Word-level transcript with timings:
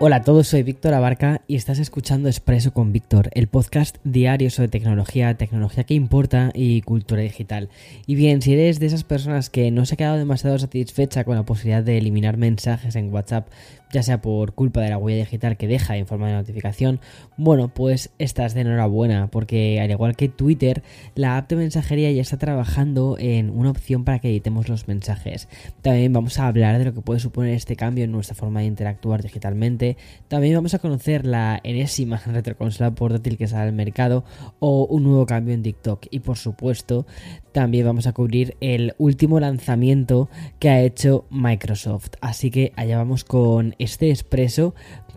Hola 0.00 0.16
a 0.16 0.22
todos, 0.22 0.48
soy 0.48 0.64
Víctor 0.64 0.92
Abarca 0.92 1.42
y 1.46 1.54
estás 1.54 1.78
escuchando 1.78 2.28
Expreso 2.28 2.72
con 2.72 2.92
Víctor, 2.92 3.30
el 3.32 3.46
podcast 3.46 3.98
diario 4.02 4.50
sobre 4.50 4.66
tecnología, 4.66 5.36
tecnología 5.36 5.84
que 5.84 5.94
importa 5.94 6.50
y 6.52 6.80
cultura 6.80 7.22
digital. 7.22 7.68
Y 8.04 8.16
bien, 8.16 8.42
si 8.42 8.54
eres 8.54 8.80
de 8.80 8.86
esas 8.86 9.04
personas 9.04 9.50
que 9.50 9.70
no 9.70 9.86
se 9.86 9.94
ha 9.94 9.96
quedado 9.96 10.18
demasiado 10.18 10.58
satisfecha 10.58 11.22
con 11.22 11.36
la 11.36 11.44
posibilidad 11.44 11.84
de 11.84 11.96
eliminar 11.96 12.38
mensajes 12.38 12.96
en 12.96 13.14
WhatsApp, 13.14 13.46
ya 13.94 14.02
sea 14.02 14.20
por 14.20 14.54
culpa 14.54 14.80
de 14.80 14.90
la 14.90 14.98
huella 14.98 15.20
digital 15.20 15.56
que 15.56 15.68
deja 15.68 15.96
en 15.96 16.08
forma 16.08 16.26
de 16.26 16.34
notificación, 16.34 16.98
bueno, 17.36 17.68
pues 17.68 18.10
estás 18.18 18.52
de 18.52 18.62
enhorabuena, 18.62 19.28
porque 19.28 19.80
al 19.80 19.92
igual 19.92 20.16
que 20.16 20.28
Twitter, 20.28 20.82
la 21.14 21.36
app 21.36 21.48
de 21.48 21.54
mensajería 21.56 22.10
ya 22.10 22.20
está 22.20 22.36
trabajando 22.36 23.16
en 23.20 23.50
una 23.50 23.70
opción 23.70 24.04
para 24.04 24.18
que 24.18 24.28
editemos 24.28 24.68
los 24.68 24.88
mensajes. 24.88 25.48
También 25.80 26.12
vamos 26.12 26.40
a 26.40 26.48
hablar 26.48 26.78
de 26.78 26.86
lo 26.86 26.94
que 26.94 27.02
puede 27.02 27.20
suponer 27.20 27.54
este 27.54 27.76
cambio 27.76 28.02
en 28.02 28.10
nuestra 28.10 28.34
forma 28.34 28.60
de 28.60 28.66
interactuar 28.66 29.22
digitalmente. 29.22 29.83
También 30.28 30.54
vamos 30.54 30.74
a 30.74 30.78
conocer 30.78 31.24
la 31.26 31.60
enésima 31.62 32.16
retroconsola 32.26 32.94
portátil 32.94 33.36
que 33.36 33.46
sale 33.46 33.68
al 33.68 33.72
mercado 33.72 34.24
o 34.58 34.86
un 34.86 35.04
nuevo 35.04 35.26
cambio 35.26 35.54
en 35.54 35.62
TikTok. 35.62 36.06
Y 36.10 36.20
por 36.20 36.36
supuesto, 36.36 37.06
también 37.52 37.86
vamos 37.86 38.06
a 38.06 38.12
cubrir 38.12 38.56
el 38.60 38.94
último 38.98 39.38
lanzamiento 39.40 40.28
que 40.58 40.70
ha 40.70 40.80
hecho 40.80 41.26
Microsoft. 41.30 42.10
Así 42.20 42.50
que 42.50 42.72
allá 42.76 42.98
vamos 42.98 43.24
con 43.24 43.74
este 43.78 44.10
expreso 44.10 44.74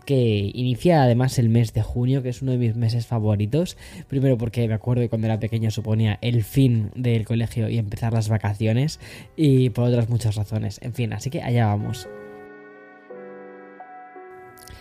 que 0.07 0.51
inicia 0.53 1.03
además 1.03 1.37
el 1.37 1.49
mes 1.49 1.73
de 1.73 1.81
junio, 1.81 2.23
que 2.23 2.29
es 2.29 2.41
uno 2.41 2.53
de 2.53 2.57
mis 2.57 2.75
meses 2.75 3.05
favoritos. 3.05 3.75
Primero 4.07 4.37
porque 4.37 4.65
me 4.67 4.73
acuerdo 4.73 5.01
que 5.01 5.09
cuando 5.09 5.27
era 5.27 5.37
pequeño 5.39 5.69
suponía 5.69 6.17
el 6.21 6.43
fin 6.43 6.91
del 6.95 7.25
colegio 7.25 7.67
y 7.67 7.77
empezar 7.77 8.13
las 8.13 8.29
vacaciones. 8.29 9.01
Y 9.35 9.69
por 9.71 9.89
otras 9.89 10.07
muchas 10.07 10.35
razones. 10.35 10.79
En 10.81 10.93
fin, 10.93 11.11
así 11.11 11.29
que 11.29 11.41
allá 11.41 11.67
vamos. 11.67 12.07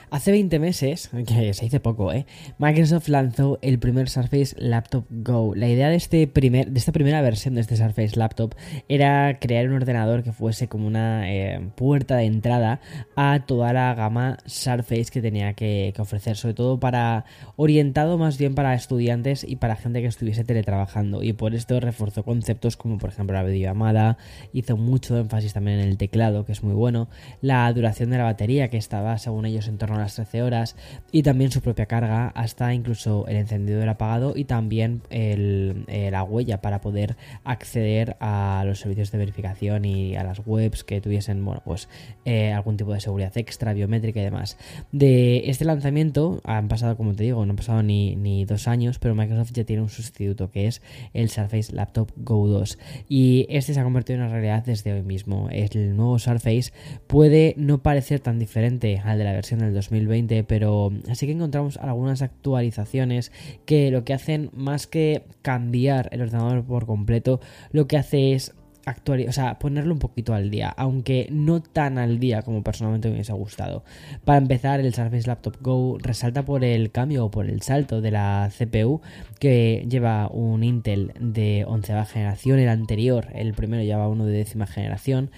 Hace 0.09 0.30
20 0.30 0.60
meses, 0.60 1.10
que 1.26 1.52
se 1.52 1.65
dice 1.65 1.80
poco, 1.80 2.12
¿eh? 2.12 2.26
Microsoft 2.59 3.09
lanzó 3.09 3.59
el 3.60 3.80
primer 3.80 4.09
Surface 4.09 4.54
Laptop 4.57 5.04
Go. 5.10 5.52
La 5.57 5.68
idea 5.68 5.88
de, 5.88 5.96
este 5.96 6.29
primer, 6.29 6.71
de 6.71 6.79
esta 6.79 6.93
primera 6.93 7.21
versión 7.23 7.57
de 7.57 7.62
este 7.62 7.76
Surface 7.76 8.16
Laptop 8.16 8.54
era 8.88 9.40
crear 9.40 9.66
un 9.66 9.74
ordenador 9.74 10.23
que 10.23 10.32
fuese 10.32 10.68
como 10.68 10.87
una 10.87 11.32
eh, 11.32 11.60
puerta 11.74 12.16
de 12.16 12.24
entrada 12.24 12.80
a 13.16 13.46
toda 13.46 13.73
la 13.73 13.95
gama 13.95 14.37
Surface 14.46 15.07
que 15.10 15.21
tenía 15.21 15.54
que, 15.54 15.93
que, 15.95 16.02
ofrecer, 16.02 16.37
sobre 16.37 16.54
todo 16.54 16.79
para 16.79 17.24
orientado 17.57 18.16
más 18.16 18.38
bien 18.38 18.54
para 18.54 18.74
estudiantes 18.74 19.43
y 19.43 19.57
para 19.57 19.74
gente 19.74 20.02
que 20.02 20.09
estuviese 20.09 20.45
teletrabajando. 20.45 21.24
Y 21.24 21.32
por 21.32 21.52
esto 21.52 21.80
reforzó 21.80 22.23
conceptos 22.23 22.77
como 22.77 22.99
por 22.99 23.10
ejemplo 23.10 23.34
la 23.34 23.43
videollamada, 23.43 24.18
hizo 24.52 24.77
mucho 24.77 25.18
énfasis 25.18 25.52
también 25.52 25.80
en 25.80 25.88
el 25.88 25.99
teclado, 25.99 26.45
que 26.45 26.52
es 26.52 26.62
muy 26.62 26.74
bueno, 26.74 27.09
la 27.40 27.73
duración 27.73 28.10
de 28.10 28.18
la 28.18 28.24
batería, 28.24 28.71
que 28.71 28.77
estaba 28.77 29.18
según 29.18 29.46
ellos 29.46 29.66
en 29.66 29.79
torno 29.79 29.96
las 30.01 30.15
13 30.15 30.43
horas 30.43 30.77
y 31.13 31.23
también 31.23 31.51
su 31.51 31.61
propia 31.61 31.87
carga 31.87 32.29
hasta 32.29 32.75
incluso 32.75 33.27
el 33.29 33.37
encendido 33.37 33.80
del 33.80 33.89
apagado 33.89 34.35
y 34.37 34.45
también 34.45 35.02
eh, 35.11 36.09
la 36.11 36.23
huella 36.23 36.61
para 36.61 36.80
poder 36.80 37.16
acceder 37.45 38.17
a 38.21 38.65
los 38.67 38.80
servicios 38.80 39.11
de 39.13 39.19
verificación 39.19 39.85
y 39.85 40.17
a 40.17 40.24
las 40.24 40.43
webs 40.47 40.85
que 40.85 41.01
tuviesen 41.01 41.45
bueno 41.45 41.63
pues 41.65 41.89
eh, 42.24 42.52
algún 42.52 42.77
tipo 42.77 42.93
de 42.93 43.01
seguridad 43.01 43.37
extra 43.37 43.73
biométrica 43.73 44.21
y 44.21 44.24
demás. 44.24 44.57
De 44.93 45.49
este 45.51 45.65
lanzamiento 45.65 46.41
han 46.45 46.69
pasado 46.69 46.97
como 46.97 47.15
te 47.15 47.24
digo 47.24 47.45
no 47.45 47.51
han 47.51 47.57
pasado 47.57 47.83
ni, 47.83 48.17
ni 48.17 48.45
dos 48.45 48.69
años 48.69 48.99
pero 48.99 49.15
Microsoft 49.15 49.52
ya 49.52 49.65
tiene 49.65 49.83
un 49.83 49.89
sustituto 49.89 50.51
que 50.51 50.67
es 50.67 50.83
el 51.15 51.29
Surface 51.29 51.74
Laptop 51.74 52.11
Go 52.17 52.47
2 52.47 52.79
y 53.09 53.47
este 53.49 53.74
se 53.74 53.80
ha 53.80 53.85
convertido 53.85 54.19
en 54.19 54.24
una 54.24 54.33
realidad 54.33 54.65
desde 54.65 54.93
hoy 54.93 55.02
mismo. 55.02 55.49
El 55.51 55.97
nuevo 55.97 56.19
Surface 56.19 56.73
puede 57.07 57.55
no 57.57 57.83
parecer 57.83 58.21
tan 58.21 58.39
diferente 58.39 59.01
al 59.05 59.19
de 59.19 59.24
la 59.24 59.33
versión 59.33 59.61
del 59.61 59.73
2020, 59.90 60.45
pero 60.45 60.92
así 61.10 61.26
que 61.26 61.32
encontramos 61.32 61.76
algunas 61.79 62.23
actualizaciones 62.23 63.32
que 63.65 63.90
lo 63.90 64.04
que 64.04 64.15
hacen 64.15 64.50
más 64.55 64.87
que 64.87 65.25
cambiar 65.43 66.09
el 66.12 66.22
ordenador 66.22 66.65
por 66.65 66.87
completo, 66.87 67.41
lo 67.72 67.87
que 67.87 67.97
hace 67.97 68.33
es 68.33 68.55
actualizar, 68.87 69.28
o 69.28 69.33
sea, 69.33 69.59
ponerlo 69.59 69.93
un 69.93 69.99
poquito 69.99 70.33
al 70.33 70.49
día, 70.49 70.69
aunque 70.69 71.28
no 71.31 71.61
tan 71.61 71.99
al 71.99 72.19
día 72.19 72.43
como 72.43 72.62
personalmente 72.62 73.09
me 73.09 73.15
hubiese 73.15 73.33
gustado. 73.33 73.84
Para 74.25 74.38
empezar, 74.38 74.81
el 74.81 74.94
Surface 74.94 75.27
Laptop 75.27 75.56
Go 75.61 75.99
resalta 76.00 76.44
por 76.44 76.65
el 76.65 76.93
cambio 76.93 77.27
o 77.27 77.31
por 77.31 77.47
el 77.47 77.62
salto 77.62 78.00
de 78.00 78.12
la 78.12 78.50
CPU 78.56 79.03
que 79.41 79.84
lleva 79.88 80.28
un 80.28 80.62
Intel 80.62 81.12
de 81.19 81.65
onceava 81.66 82.06
generación, 82.06 82.61
el 82.61 82.69
anterior, 82.69 83.27
el 83.34 83.55
primero 83.55 83.82
lleva 83.82 84.09
uno 84.09 84.25
de 84.25 84.38
décima 84.38 84.66
generación 84.66 85.31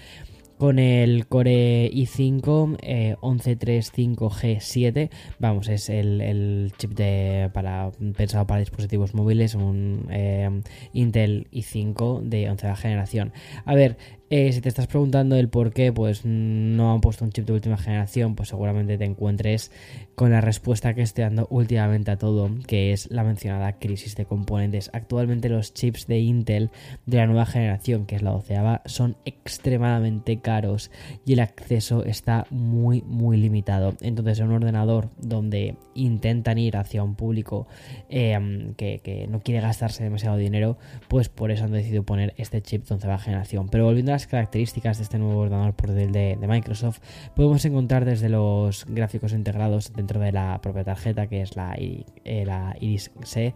con 0.59 0.77
el 0.77 1.25
Core 1.27 1.89
i5 1.89 2.77
eh, 2.81 3.15
1135G7. 3.21 5.09
Vamos, 5.39 5.69
es 5.69 5.89
el, 5.89 6.73
chip 6.77 6.91
de, 6.91 7.49
para, 7.53 7.91
pensado 8.17 8.45
para 8.45 8.59
dispositivos 8.59 9.13
móviles, 9.13 9.55
un 9.55 10.05
eh, 10.11 10.49
Intel 10.91 11.47
i5 11.53 12.23
de 12.23 12.49
11 12.49 12.75
generación. 12.75 13.31
A 13.63 13.73
ver, 13.73 13.97
eh, 14.31 14.53
si 14.53 14.61
te 14.61 14.69
estás 14.69 14.85
preguntando 14.85 15.35
el 15.35 15.49
por 15.49 15.73
qué 15.73 15.91
pues 15.91 16.23
no 16.23 16.93
han 16.93 17.01
puesto 17.01 17.25
un 17.25 17.31
chip 17.31 17.45
de 17.45 17.53
última 17.53 17.77
generación, 17.77 18.35
pues 18.35 18.49
seguramente 18.49 18.97
te 18.97 19.05
encuentres 19.05 19.71
con 20.13 20.31
la 20.31 20.39
respuesta 20.39 20.93
que 20.93 21.01
estoy 21.01 21.23
dando 21.23 21.47
últimamente 21.49 22.11
a 22.11 22.17
todo, 22.17 22.51
que 22.67 22.93
es 22.93 23.09
la 23.09 23.23
mencionada 23.23 23.79
crisis 23.79 24.15
de 24.15 24.25
componentes. 24.25 24.91
Actualmente 24.93 25.49
los 25.49 25.73
chips 25.73 26.05
de 26.05 26.19
Intel 26.19 26.69
de 27.05 27.17
la 27.17 27.25
nueva 27.25 27.45
generación, 27.47 28.05
que 28.05 28.17
es 28.17 28.21
la 28.21 28.31
doceava, 28.31 28.81
son 28.85 29.17
extremadamente 29.25 30.39
caros 30.41 30.91
y 31.25 31.33
el 31.33 31.39
acceso 31.39 32.03
está 32.03 32.45
muy 32.51 33.01
muy 33.01 33.37
limitado. 33.37 33.95
Entonces 34.01 34.39
en 34.39 34.49
un 34.49 34.55
ordenador 34.55 35.09
donde 35.17 35.75
intentan 35.95 36.57
ir 36.57 36.77
hacia 36.77 37.03
un 37.03 37.15
público 37.15 37.67
em, 38.09 38.73
que, 38.75 39.27
no 39.29 39.41
quiere 39.41 39.61
gastarse 39.61 40.03
demasiado 40.03 40.37
dinero, 40.37 40.77
pues 41.07 41.29
por 41.29 41.49
eso 41.49 41.63
han 41.63 41.71
decidido 41.71 42.03
poner 42.03 42.33
este 42.37 42.61
chip 42.61 42.85
de 42.87 42.93
onceava 42.93 43.17
generación. 43.17 43.69
Pero 43.69 43.85
volviendo 43.85 44.13
a 44.13 44.18
características 44.27 44.97
de 44.97 45.03
este 45.03 45.17
nuevo 45.17 45.39
ordenador 45.39 45.73
por 45.73 45.91
del 45.91 46.11
de, 46.11 46.37
Microsoft, 46.47 46.99
podemos 47.35 47.63
encontrar 47.65 48.05
desde 48.05 48.29
los 48.29 48.85
gráficos 48.87 49.33
integrados 49.33 49.93
dentro 49.93 50.19
de 50.19 50.31
la 50.31 50.59
propia 50.61 50.83
tarjeta, 50.83 51.27
que 51.27 51.41
es 51.41 51.55
la, 51.55 51.75
eh, 51.77 52.05
la 52.45 52.75
Iris 52.79 53.11
C, 53.23 53.53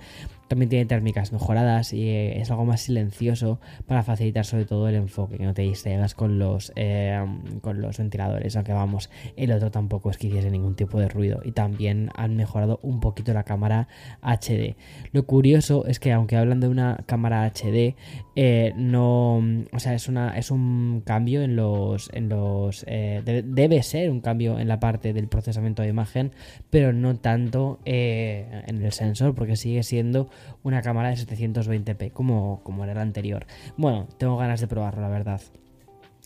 también 0.54 0.70
tiene 0.70 0.86
térmicas 0.86 1.34
mejoradas 1.34 1.94
y 1.94 2.10
eh, 2.10 2.40
es 2.40 2.52
algo 2.52 2.64
más 2.64 2.82
silencioso 2.82 3.60
para 3.88 4.04
facilitar 4.04 4.46
sobre 4.46 4.66
todo 4.66 4.88
el 4.88 4.94
enfoque, 4.94 5.40
que 5.40 5.46
no 5.46 5.56
te 5.56 5.64
distraigas 5.64 6.14
con 6.14 6.38
los, 6.38 6.72
eh, 6.76 7.20
con 7.62 7.82
los 7.82 7.98
ventiladores, 7.98 8.56
aunque 8.56 8.72
vamos, 8.72 9.10
el 9.36 9.52
otro 9.52 9.72
tampoco 9.72 10.12
es 10.12 10.20
que 10.20 10.28
hiciese 10.28 10.52
ningún 10.52 10.76
tipo 10.76 11.00
de 11.00 11.08
ruido 11.08 11.42
y 11.44 11.54
también 11.54 12.12
han 12.14 12.36
mejorado 12.36 12.80
un 12.84 13.00
poquito 13.00 13.34
la 13.34 13.46
cámara 13.46 13.88
HD. 14.22 14.76
Lo 15.12 15.26
curioso 15.26 15.88
es 15.88 16.00
que 16.00 16.12
aunque 16.12 16.38
hablan 16.38 16.60
de 16.60 16.68
una 16.68 17.00
cámara 17.08 17.52
HD, 17.52 17.96
eh, 18.36 18.74
no, 18.76 19.38
o 19.72 19.80
sea, 19.80 19.96
es, 19.96 20.08
una, 20.08 20.38
es 20.38 20.52
un 20.52 21.02
cambio 21.04 21.42
en 21.42 21.56
los, 21.56 22.12
en 22.14 22.30
los 22.30 22.86
debe 22.86 23.82
ser 23.82 24.12
un 24.12 24.22
cambio 24.22 24.60
en 24.60 24.68
la 24.68 24.80
parte 24.80 25.14
del 25.14 25.28
procesamiento 25.28 25.82
de 25.82 25.88
imagen, 25.88 26.32
pero 26.70 26.94
no 26.94 27.16
tanto 27.16 27.80
en 27.86 28.84
el 28.84 28.92
sensor, 28.92 29.34
porque 29.34 29.56
sigue 29.56 29.82
siendo 29.82 30.30
una 30.64 30.82
cámara 30.82 31.10
de 31.10 31.16
720p 31.16 32.12
como, 32.12 32.62
como 32.64 32.84
era 32.84 32.94
la 32.94 33.02
anterior. 33.02 33.46
Bueno, 33.78 34.08
tengo 34.18 34.38
ganas 34.38 34.62
de 34.62 34.68
probarlo, 34.68 35.02
la 35.02 35.10
verdad. 35.10 35.42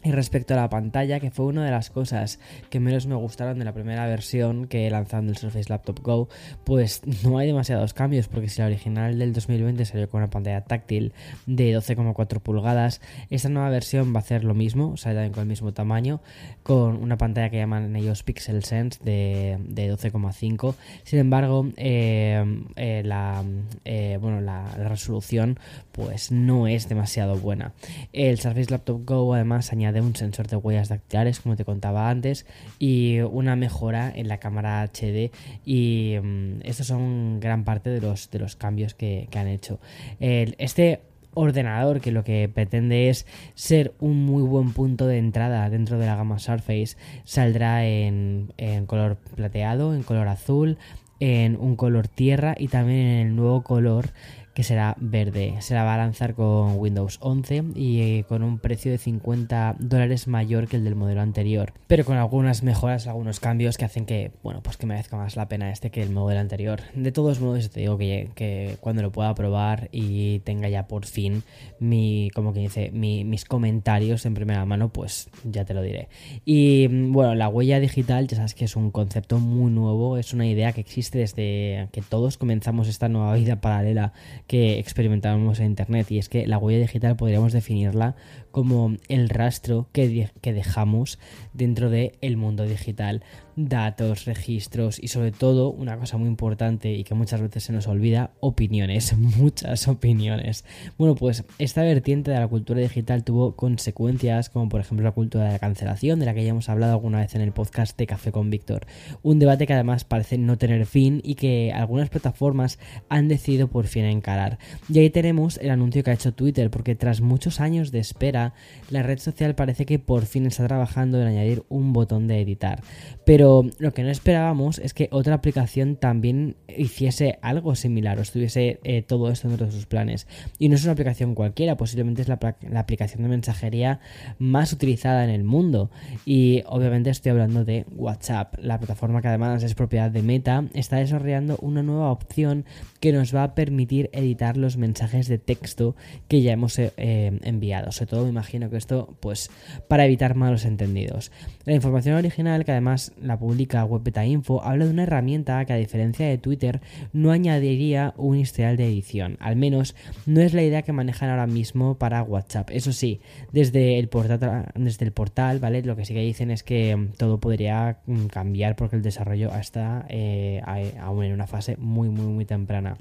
Y 0.03 0.11
respecto 0.11 0.53
a 0.53 0.57
la 0.57 0.69
pantalla, 0.69 1.19
que 1.19 1.31
fue 1.31 1.45
una 1.47 1.65
de 1.65 1.71
las 1.71 1.89
cosas 1.89 2.39
que 2.69 2.79
menos 2.79 3.07
me 3.07 3.15
gustaron 3.15 3.57
de 3.57 3.65
la 3.65 3.73
primera 3.73 4.05
versión 4.05 4.67
que 4.67 4.87
lanzando 4.91 5.31
el 5.31 5.37
Surface 5.37 5.69
Laptop 5.69 6.01
Go, 6.01 6.29
pues 6.65 7.01
no 7.23 7.39
hay 7.39 7.47
demasiados 7.47 7.95
cambios, 7.95 8.27
porque 8.27 8.47
si 8.47 8.61
la 8.61 8.67
original 8.67 9.17
del 9.17 9.33
2020 9.33 9.85
salió 9.85 10.07
con 10.07 10.21
una 10.21 10.29
pantalla 10.29 10.61
táctil 10.61 11.13
de 11.47 11.75
12,4 11.75 12.39
pulgadas, 12.41 13.01
esta 13.31 13.49
nueva 13.49 13.69
versión 13.69 14.13
va 14.13 14.17
a 14.17 14.21
hacer 14.21 14.43
lo 14.43 14.53
mismo, 14.53 14.91
o 14.91 14.97
sea, 14.97 15.13
también 15.13 15.33
con 15.33 15.41
el 15.41 15.47
mismo 15.47 15.73
tamaño, 15.73 16.21
con 16.61 16.97
una 16.97 17.17
pantalla 17.17 17.49
que 17.49 17.57
llaman 17.57 17.95
ellos 17.95 18.21
Pixel 18.21 18.63
Sense 18.63 18.99
de, 19.03 19.57
12,5. 19.67 20.75
Sin 21.05 21.17
embargo, 21.17 21.69
eh, 21.75 22.63
eh, 22.75 23.01
la, 23.03 23.43
eh, 23.83 24.19
bueno, 24.21 24.41
la 24.41 24.63
resolución 24.75 25.59
pues 25.91 26.31
no 26.31 26.67
es 26.67 26.87
demasiado 26.87 27.35
buena. 27.37 27.73
El 28.13 28.39
Surface 28.39 28.69
Laptop 28.69 29.03
Go 29.03 29.33
además 29.33 29.71
añade 29.73 29.86
de 29.91 30.01
un 30.01 30.15
sensor 30.15 30.47
de 30.47 30.55
huellas 30.55 30.89
dactilares, 30.89 31.39
como 31.39 31.55
te 31.55 31.65
contaba 31.65 32.09
antes, 32.09 32.45
y 32.79 33.19
una 33.19 33.55
mejora 33.55 34.11
en 34.13 34.27
la 34.27 34.39
cámara 34.39 34.83
HD. 34.83 35.31
Y 35.65 36.15
mm, 36.21 36.61
estos 36.63 36.87
son 36.87 37.39
gran 37.39 37.63
parte 37.63 37.89
de 37.89 38.01
los, 38.01 38.29
de 38.31 38.39
los 38.39 38.55
cambios 38.55 38.93
que, 38.93 39.27
han 39.35 39.47
hecho. 39.47 39.79
este 40.19 41.01
ordenador 41.35 42.01
que 42.01 42.11
lo 42.11 42.23
que 42.23 42.49
pretende 42.51 43.09
es 43.09 43.27
ser 43.53 43.93
un 43.99 44.25
muy 44.25 44.41
buen 44.41 44.73
punto 44.73 45.05
de 45.05 45.19
entrada 45.19 45.69
dentro 45.69 45.99
de 45.99 46.07
la 46.07 46.15
gama 46.15 46.39
Surface 46.39 46.97
saldrá 47.25 47.85
en 47.85 48.49
color 48.87 49.17
plateado, 49.35 49.93
en 49.93 50.01
color 50.01 50.27
azul, 50.27 50.79
en 51.19 51.57
un 51.59 51.75
color 51.75 52.07
tierra 52.07 52.55
y 52.57 52.67
también 52.67 52.99
en 52.99 53.27
el 53.27 53.35
nuevo 53.35 53.63
color 53.63 54.09
que 54.57 54.63
será 54.63 54.95
verde. 54.99 55.53
Se 55.59 55.75
la 55.75 55.83
va 55.83 55.93
a 55.93 55.97
lanzar 55.97 56.33
con 56.33 56.79
Windows 56.79 57.19
11 57.21 57.63
y 57.75 58.01
eh, 58.01 58.25
con 58.27 58.41
un 58.41 58.57
precio 58.57 58.91
de 58.91 58.97
50 58.97 59.75
dólares 59.77 60.27
mayor 60.27 60.67
que 60.67 60.77
el 60.77 60.83
del 60.83 60.95
modelo 60.95 61.21
anterior, 61.21 61.73
pero 61.85 62.03
con 62.05 62.17
algunas 62.17 62.63
mejoras, 62.63 63.05
algunos 63.05 63.39
cambios 63.39 63.77
que 63.77 63.85
hacen 63.85 64.07
que, 64.07 64.31
bueno, 64.41 64.63
pues 64.63 64.75
que 64.77 64.87
merezca 64.87 65.15
más 65.15 65.35
la 65.35 65.47
pena 65.47 65.69
este 65.69 65.91
que 65.91 66.01
el 66.01 66.09
modelo 66.09 66.39
anterior. 66.39 66.81
De 66.95 67.11
todos 67.11 67.39
modos, 67.39 67.69
te 67.69 67.81
digo 67.81 67.99
que, 67.99 68.31
que 68.33 68.77
cuando 68.79 69.03
lo 69.03 69.11
pueda 69.11 69.35
probar 69.35 69.89
y 69.91 70.39
tenga 70.39 70.69
ya 70.69 70.87
por 70.87 71.05
fin 71.05 71.43
mi, 71.79 72.31
como 72.33 72.51
que 72.51 72.61
dice, 72.61 72.89
mis 72.89 73.45
comentarios 73.45 74.25
en 74.25 74.33
primera 74.33 74.65
mano, 74.65 74.89
pues 74.89 75.29
ya 75.43 75.65
te 75.65 75.75
lo 75.75 75.83
diré. 75.83 76.09
Y 76.45 76.87
bueno, 76.87 77.35
la 77.35 77.47
huella 77.47 77.79
digital, 77.79 78.27
ya 78.27 78.37
sabes 78.37 78.55
que 78.55 78.65
es 78.65 78.75
un 78.75 78.89
concepto 78.89 79.37
muy 79.37 79.69
nuevo, 79.69 80.17
es 80.17 80.33
una 80.33 80.47
idea 80.47 80.73
que 80.73 80.81
existe 80.81 81.19
desde 81.19 81.89
que 81.91 82.01
todos 82.01 82.37
comenzamos 82.39 82.87
esta 82.87 83.07
nueva 83.07 83.35
vida 83.35 83.61
paralela 83.61 84.13
que 84.47 84.79
experimentamos 84.79 85.59
en 85.59 85.67
Internet. 85.67 86.09
Y 86.11 86.17
es 86.17 86.29
que 86.29 86.47
la 86.47 86.57
huella 86.57 86.79
digital 86.79 87.15
podríamos 87.15 87.53
definirla 87.53 88.15
como 88.51 88.95
el 89.07 89.29
rastro 89.29 89.89
que, 89.91 90.29
que 90.41 90.53
dejamos 90.53 91.19
dentro 91.53 91.89
del 91.89 92.13
el 92.21 92.37
mundo 92.37 92.63
digital 92.63 93.23
datos, 93.57 94.25
registros 94.25 94.99
y 95.01 95.07
sobre 95.07 95.31
todo 95.31 95.71
una 95.71 95.97
cosa 95.97 96.17
muy 96.17 96.27
importante 96.27 96.93
y 96.93 97.03
que 97.03 97.15
muchas 97.15 97.41
veces 97.41 97.63
se 97.63 97.73
nos 97.73 97.87
olvida, 97.87 98.31
opiniones, 98.39 99.17
muchas 99.17 99.87
opiniones. 99.87 100.63
Bueno, 100.97 101.15
pues 101.15 101.43
esta 101.57 101.81
vertiente 101.81 102.29
de 102.29 102.39
la 102.39 102.47
cultura 102.47 102.79
digital 102.81 103.23
tuvo 103.23 103.55
consecuencias 103.55 104.49
como 104.49 104.69
por 104.69 104.79
ejemplo 104.79 105.03
la 105.03 105.11
cultura 105.11 105.45
de 105.45 105.53
la 105.53 105.59
cancelación, 105.59 106.19
de 106.19 106.27
la 106.27 106.35
que 106.35 106.43
ya 106.43 106.51
hemos 106.51 106.69
hablado 106.69 106.93
alguna 106.93 107.19
vez 107.19 107.33
en 107.33 107.41
el 107.41 107.51
podcast 107.51 107.97
de 107.97 108.05
Café 108.05 108.31
con 108.31 108.51
Víctor. 108.51 108.85
Un 109.23 109.39
debate 109.39 109.65
que 109.65 109.73
además 109.73 110.03
parece 110.03 110.37
no 110.37 110.59
tener 110.59 110.85
fin 110.85 111.19
y 111.23 111.33
que 111.33 111.73
algunas 111.73 112.09
plataformas 112.09 112.77
han 113.09 113.27
decidido 113.27 113.69
por 113.69 113.87
fin 113.87 114.05
encarar. 114.05 114.59
Y 114.87 114.99
ahí 114.99 115.09
tenemos 115.09 115.57
el 115.57 115.71
anuncio 115.71 116.03
que 116.03 116.11
ha 116.11 116.13
hecho 116.13 116.33
Twitter, 116.33 116.69
porque 116.69 116.93
tras 116.93 117.21
muchos 117.21 117.59
años 117.59 117.91
de 117.91 117.99
espera, 117.99 118.53
la 118.91 119.01
red 119.01 119.17
social 119.17 119.55
parece 119.55 119.87
que 119.87 119.97
por 119.97 120.25
fin 120.25 120.45
está 120.45 120.67
trabajando 120.67 121.19
en 121.19 121.27
añadir 121.27 121.63
un 121.69 121.91
botón 121.91 122.27
de 122.27 122.39
editar. 122.41 122.83
Pero 123.25 123.46
lo 123.77 123.93
que 123.93 124.03
no 124.03 124.09
esperábamos 124.09 124.79
es 124.79 124.93
que 124.93 125.09
otra 125.11 125.35
aplicación 125.35 125.95
también 125.95 126.55
hiciese 126.75 127.37
algo 127.41 127.75
similar 127.75 128.17
o 128.17 128.21
estuviese 128.21 128.79
eh, 128.83 129.01
todo 129.01 129.29
esto 129.29 129.47
dentro 129.47 129.67
de 129.67 129.71
sus 129.71 129.85
planes. 129.85 130.27
Y 130.59 130.69
no 130.69 130.75
es 130.75 130.83
una 130.83 130.93
aplicación 130.93 131.35
cualquiera, 131.35 131.77
posiblemente 131.77 132.21
es 132.21 132.27
la, 132.27 132.39
aplicación 132.75 133.23
de 133.23 133.29
mensajería 133.29 133.99
más 134.39 134.73
utilizada 134.73 135.23
en 135.23 135.29
el 135.29 135.43
mundo. 135.43 135.91
Y 136.25 136.63
obviamente 136.65 137.09
estoy 137.09 137.31
hablando 137.31 137.63
de 137.65 137.85
WhatsApp, 137.95 138.55
la 138.61 138.77
plataforma 138.79 139.21
que 139.21 139.27
además 139.27 139.63
es 139.63 139.75
propiedad 139.75 140.11
de 140.11 140.23
Meta, 140.23 140.65
está 140.73 140.97
desarrollando 140.97 141.57
una 141.61 141.83
nueva 141.83 142.11
opción 142.11 142.65
que 142.99 143.11
nos 143.11 143.35
va 143.35 143.43
a 143.43 143.55
permitir 143.55 144.09
editar 144.13 144.57
los 144.57 144.77
mensajes 144.77 145.27
de 145.27 145.37
texto 145.37 145.95
que 146.27 146.41
ya 146.41 146.53
hemos 146.53 146.79
eh, 146.79 146.91
enviado. 146.97 147.91
Sobre 147.91 148.09
todo 148.09 148.23
me 148.23 148.29
imagino 148.29 148.69
que 148.69 148.77
esto, 148.77 149.15
pues, 149.19 149.49
para 149.87 150.05
evitar 150.05 150.35
malos 150.35 150.65
entendidos. 150.65 151.31
La 151.65 151.73
información 151.73 152.15
original, 152.15 152.65
que 152.65 152.71
además 152.71 153.13
la 153.21 153.36
publica 153.37 153.85
Webeta 153.85 154.25
Info, 154.25 154.63
habla 154.63 154.85
de 154.85 154.91
una 154.91 155.03
herramienta 155.03 155.63
que 155.65 155.73
a 155.73 155.77
diferencia 155.77 156.27
de 156.27 156.37
Twitter 156.37 156.81
no 157.13 157.31
añadiría 157.31 158.13
un 158.17 158.37
historial 158.37 158.77
de 158.77 158.87
edición. 158.87 159.37
Al 159.39 159.55
menos 159.55 159.95
no 160.25 160.41
es 160.41 160.53
la 160.53 160.63
idea 160.63 160.81
que 160.81 160.93
manejan 160.93 161.29
ahora 161.29 161.47
mismo 161.47 161.97
para 161.97 162.23
WhatsApp. 162.23 162.69
Eso 162.71 162.91
sí, 162.91 163.21
desde 163.51 163.99
el 163.99 164.07
portal, 164.07 164.71
desde 164.75 165.05
el 165.05 165.11
portal 165.11 165.59
¿vale? 165.59 165.81
Lo 165.83 165.95
que 165.95 166.05
sí 166.05 166.13
que 166.13 166.21
dicen 166.21 166.51
es 166.51 166.63
que 166.63 166.95
mm, 166.95 167.13
todo 167.17 167.39
podría 167.39 167.99
mm, 168.05 168.27
cambiar 168.27 168.75
porque 168.75 168.95
el 168.95 169.01
desarrollo 169.01 169.53
está 169.55 170.05
eh, 170.09 170.61
aún 170.99 171.23
en 171.23 171.33
una 171.33 171.47
fase 171.47 171.77
muy, 171.77 172.09
muy, 172.09 172.25
muy 172.25 172.45
temprana. 172.45 172.97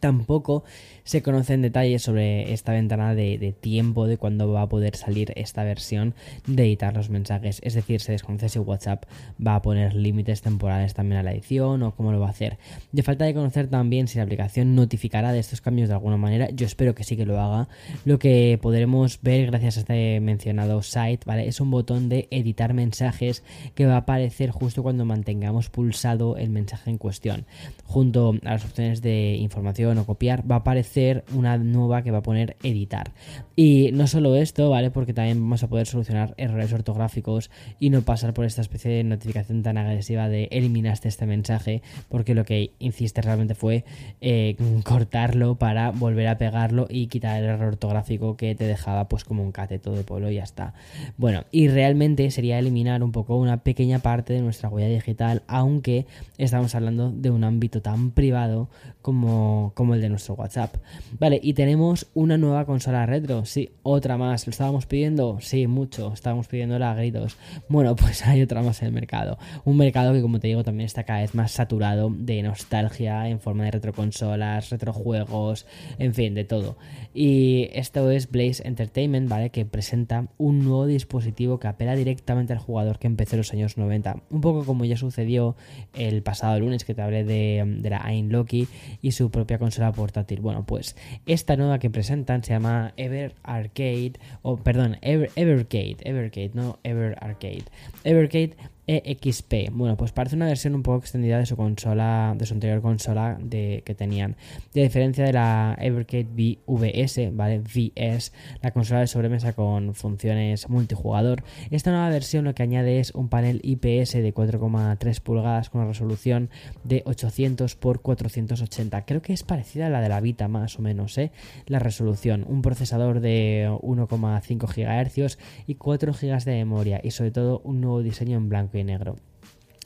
Tampoco 0.00 0.64
se 1.04 1.22
conocen 1.22 1.62
detalles 1.62 2.02
sobre 2.02 2.52
esta 2.52 2.72
ventana 2.72 3.14
de, 3.14 3.54
tiempo 3.60 4.06
de 4.06 4.18
cuándo 4.18 4.50
va 4.50 4.62
a 4.62 4.68
poder 4.68 4.96
salir 4.96 5.32
esta 5.36 5.62
versión 5.64 6.14
de 6.46 6.64
editar 6.64 6.94
los 6.94 7.10
mensajes. 7.10 7.60
Es 7.62 7.74
decir, 7.74 8.00
se 8.00 8.12
desconoce 8.12 8.48
si 8.48 8.58
WhatsApp 8.58 9.04
va 9.44 9.54
a 9.54 9.62
poner 9.62 9.94
límites 9.94 10.42
temporales 10.42 10.94
también 10.94 11.20
a 11.20 11.22
la 11.22 11.32
edición 11.32 11.82
o 11.82 11.94
cómo 11.94 12.12
lo 12.12 12.20
va 12.20 12.26
a 12.26 12.30
hacer. 12.30 12.58
De 12.92 13.02
falta 13.02 13.24
de 13.24 13.34
conocer 13.34 13.68
también 13.68 14.08
si 14.08 14.18
la 14.18 14.24
aplicación 14.24 14.74
notificará 14.74 15.32
de 15.32 15.38
estos 15.38 15.60
cambios 15.60 15.88
de 15.88 15.94
alguna 15.94 16.16
manera. 16.16 16.50
Yo 16.50 16.66
espero 16.66 16.94
que 16.94 17.04
sí 17.04 17.16
que 17.16 17.26
lo 17.26 17.40
haga. 17.40 17.68
Lo 18.04 18.18
que 18.18 18.58
podremos 18.60 19.20
ver 19.22 19.46
gracias 19.46 19.76
a 19.76 19.80
este 19.80 20.20
mencionado 20.20 20.82
site, 20.82 21.20
¿vale? 21.24 21.46
Es 21.46 21.60
un 21.60 21.70
botón 21.70 22.08
de 22.08 22.26
editar 22.30 22.74
mensajes 22.74 23.44
que 23.74 23.86
va 23.86 23.94
a 23.94 23.98
aparecer 23.98 24.50
justo 24.50 24.82
cuando 24.82 25.04
mantengamos 25.04 25.70
pulsado 25.70 26.36
el 26.36 26.50
mensaje 26.50 26.90
en 26.90 26.98
cuestión. 26.98 27.46
Junto 27.84 28.34
a 28.44 28.50
las 28.50 28.64
opciones 28.64 29.02
de 29.02 29.36
información 29.36 29.85
o 29.86 30.06
copiar, 30.06 30.50
va 30.50 30.56
a 30.56 30.58
aparecer 30.58 31.24
una 31.34 31.56
nueva 31.58 32.02
que 32.02 32.10
va 32.10 32.18
a 32.18 32.22
poner 32.22 32.56
editar. 32.62 33.12
Y 33.54 33.90
no 33.92 34.06
solo 34.06 34.36
esto, 34.36 34.68
¿vale? 34.68 34.90
Porque 34.90 35.14
también 35.14 35.40
vamos 35.40 35.62
a 35.62 35.68
poder 35.68 35.86
solucionar 35.86 36.34
errores 36.36 36.72
ortográficos 36.72 37.50
y 37.80 37.90
no 37.90 38.02
pasar 38.02 38.34
por 38.34 38.44
esta 38.44 38.60
especie 38.60 38.90
de 38.90 39.04
notificación 39.04 39.62
tan 39.62 39.78
agresiva 39.78 40.28
de 40.28 40.48
eliminaste 40.50 41.08
este 41.08 41.26
mensaje, 41.26 41.82
porque 42.08 42.34
lo 42.34 42.44
que 42.44 42.72
hiciste 42.78 43.22
realmente 43.22 43.54
fue 43.54 43.84
eh, 44.20 44.56
cortarlo 44.84 45.56
para 45.56 45.90
volver 45.90 46.28
a 46.28 46.38
pegarlo 46.38 46.86
y 46.90 47.06
quitar 47.06 47.42
el 47.42 47.48
error 47.48 47.68
ortográfico 47.68 48.36
que 48.36 48.54
te 48.54 48.64
dejaba 48.64 49.08
pues 49.08 49.24
como 49.24 49.42
un 49.42 49.52
cateto 49.52 49.92
de 49.92 50.04
polo 50.04 50.30
y 50.30 50.36
ya 50.36 50.44
está. 50.44 50.74
Bueno, 51.16 51.44
y 51.50 51.68
realmente 51.68 52.30
sería 52.30 52.58
eliminar 52.58 53.02
un 53.02 53.12
poco 53.12 53.36
una 53.36 53.58
pequeña 53.58 54.00
parte 54.00 54.32
de 54.32 54.42
nuestra 54.42 54.68
huella 54.68 54.88
digital, 54.88 55.42
aunque 55.46 56.06
estamos 56.38 56.74
hablando 56.74 57.10
de 57.10 57.30
un 57.30 57.44
ámbito 57.44 57.80
tan 57.82 58.10
privado 58.10 58.68
como, 59.02 59.72
como 59.76 59.94
el 59.94 60.00
de 60.00 60.08
nuestro 60.08 60.32
WhatsApp. 60.36 60.74
Vale, 61.18 61.38
y 61.42 61.52
tenemos 61.52 62.06
una 62.14 62.38
nueva 62.38 62.64
consola 62.64 63.04
retro. 63.04 63.44
Sí, 63.44 63.72
otra 63.82 64.16
más. 64.16 64.46
¿Lo 64.46 64.50
estábamos 64.50 64.86
pidiendo? 64.86 65.36
Sí, 65.42 65.66
mucho. 65.66 66.14
Estábamos 66.14 66.48
pidiendo 66.48 66.82
a 66.82 66.94
gritos. 66.94 67.36
Bueno, 67.68 67.94
pues 67.96 68.26
hay 68.26 68.40
otra 68.40 68.62
más 68.62 68.80
en 68.80 68.88
el 68.88 68.94
mercado. 68.94 69.36
Un 69.66 69.76
mercado 69.76 70.14
que, 70.14 70.22
como 70.22 70.40
te 70.40 70.48
digo, 70.48 70.64
también 70.64 70.86
está 70.86 71.04
cada 71.04 71.20
vez 71.20 71.34
más 71.34 71.52
saturado 71.52 72.10
de 72.10 72.42
nostalgia 72.42 73.28
en 73.28 73.38
forma 73.38 73.64
de 73.64 73.72
retroconsolas, 73.72 74.70
retrojuegos, 74.70 75.66
en 75.98 76.14
fin, 76.14 76.34
de 76.34 76.44
todo. 76.44 76.78
Y 77.12 77.68
esto 77.74 78.10
es 78.10 78.30
Blaze 78.30 78.66
Entertainment, 78.66 79.28
¿vale? 79.28 79.50
Que 79.50 79.66
presenta 79.66 80.28
un 80.38 80.64
nuevo 80.64 80.86
dispositivo 80.86 81.60
que 81.60 81.68
apela 81.68 81.94
directamente 81.94 82.54
al 82.54 82.60
jugador 82.60 82.98
que 82.98 83.08
empezó 83.08 83.34
en 83.34 83.40
los 83.40 83.52
años 83.52 83.76
90. 83.76 84.22
Un 84.30 84.40
poco 84.40 84.64
como 84.64 84.86
ya 84.86 84.96
sucedió 84.96 85.54
el 85.92 86.22
pasado 86.22 86.58
lunes 86.58 86.86
que 86.86 86.94
te 86.94 87.02
hablé 87.02 87.24
de, 87.24 87.90
la 87.90 88.06
Loki 88.26 88.68
y 89.02 89.12
su 89.12 89.30
propia 89.30 89.58
consola 89.58 89.65
portátil. 89.94 90.40
Bueno, 90.40 90.64
pues 90.64 90.96
esta 91.26 91.56
nueva 91.56 91.78
que 91.78 91.90
presentan 91.90 92.42
se 92.42 92.52
llama 92.52 92.92
Ever 92.96 93.34
Arcade, 93.42 94.14
o 94.42 94.56
perdón, 94.56 94.98
Ever, 95.02 95.30
Evercade, 95.36 95.96
Evercade, 96.00 96.50
no 96.54 96.78
Ever 96.82 97.16
Arcade. 97.20 97.64
Evercade 98.04 98.56
EXP. 98.86 99.70
Bueno, 99.72 99.96
pues 99.96 100.12
parece 100.12 100.36
una 100.36 100.46
versión 100.46 100.74
un 100.74 100.82
poco 100.82 100.98
extendida 100.98 101.38
de 101.38 101.46
su 101.46 101.56
consola, 101.56 102.34
de 102.36 102.46
su 102.46 102.54
anterior 102.54 102.80
consola 102.80 103.36
de, 103.40 103.82
que 103.84 103.94
tenían. 103.94 104.36
De 104.74 104.82
diferencia 104.82 105.24
de 105.24 105.32
la 105.32 105.76
Evercade 105.80 106.58
VS, 106.66 107.34
¿vale? 107.34 107.60
VS, 107.60 108.32
la 108.62 108.70
consola 108.70 109.00
de 109.00 109.06
sobremesa 109.08 109.54
con 109.54 109.94
funciones 109.94 110.68
multijugador. 110.68 111.42
Esta 111.70 111.90
nueva 111.90 112.08
versión 112.10 112.44
lo 112.44 112.54
que 112.54 112.62
añade 112.62 113.00
es 113.00 113.10
un 113.12 113.28
panel 113.28 113.60
IPS 113.64 114.12
de 114.12 114.32
4,3 114.32 115.20
pulgadas 115.20 115.70
con 115.70 115.80
una 115.80 115.88
resolución 115.88 116.50
de 116.84 117.02
800 117.06 117.72
x 117.72 117.98
480. 118.02 119.04
Creo 119.04 119.22
que 119.22 119.32
es 119.32 119.42
parecida 119.42 119.86
a 119.86 119.90
la 119.90 120.00
de 120.00 120.08
la 120.08 120.20
Vita 120.20 120.48
más 120.48 120.78
o 120.78 120.82
menos, 120.82 121.18
¿eh? 121.18 121.32
La 121.66 121.78
resolución. 121.78 122.44
Un 122.48 122.62
procesador 122.62 123.20
de 123.20 123.68
1,5 123.82 125.26
GHz 125.26 125.38
y 125.66 125.74
4 125.74 126.12
GB 126.12 126.44
de 126.44 126.52
memoria 126.52 127.00
y 127.02 127.10
sobre 127.10 127.30
todo 127.32 127.60
un 127.64 127.80
nuevo 127.80 128.02
diseño 128.02 128.36
en 128.36 128.48
blanco 128.48 128.75
negro. 128.84 129.16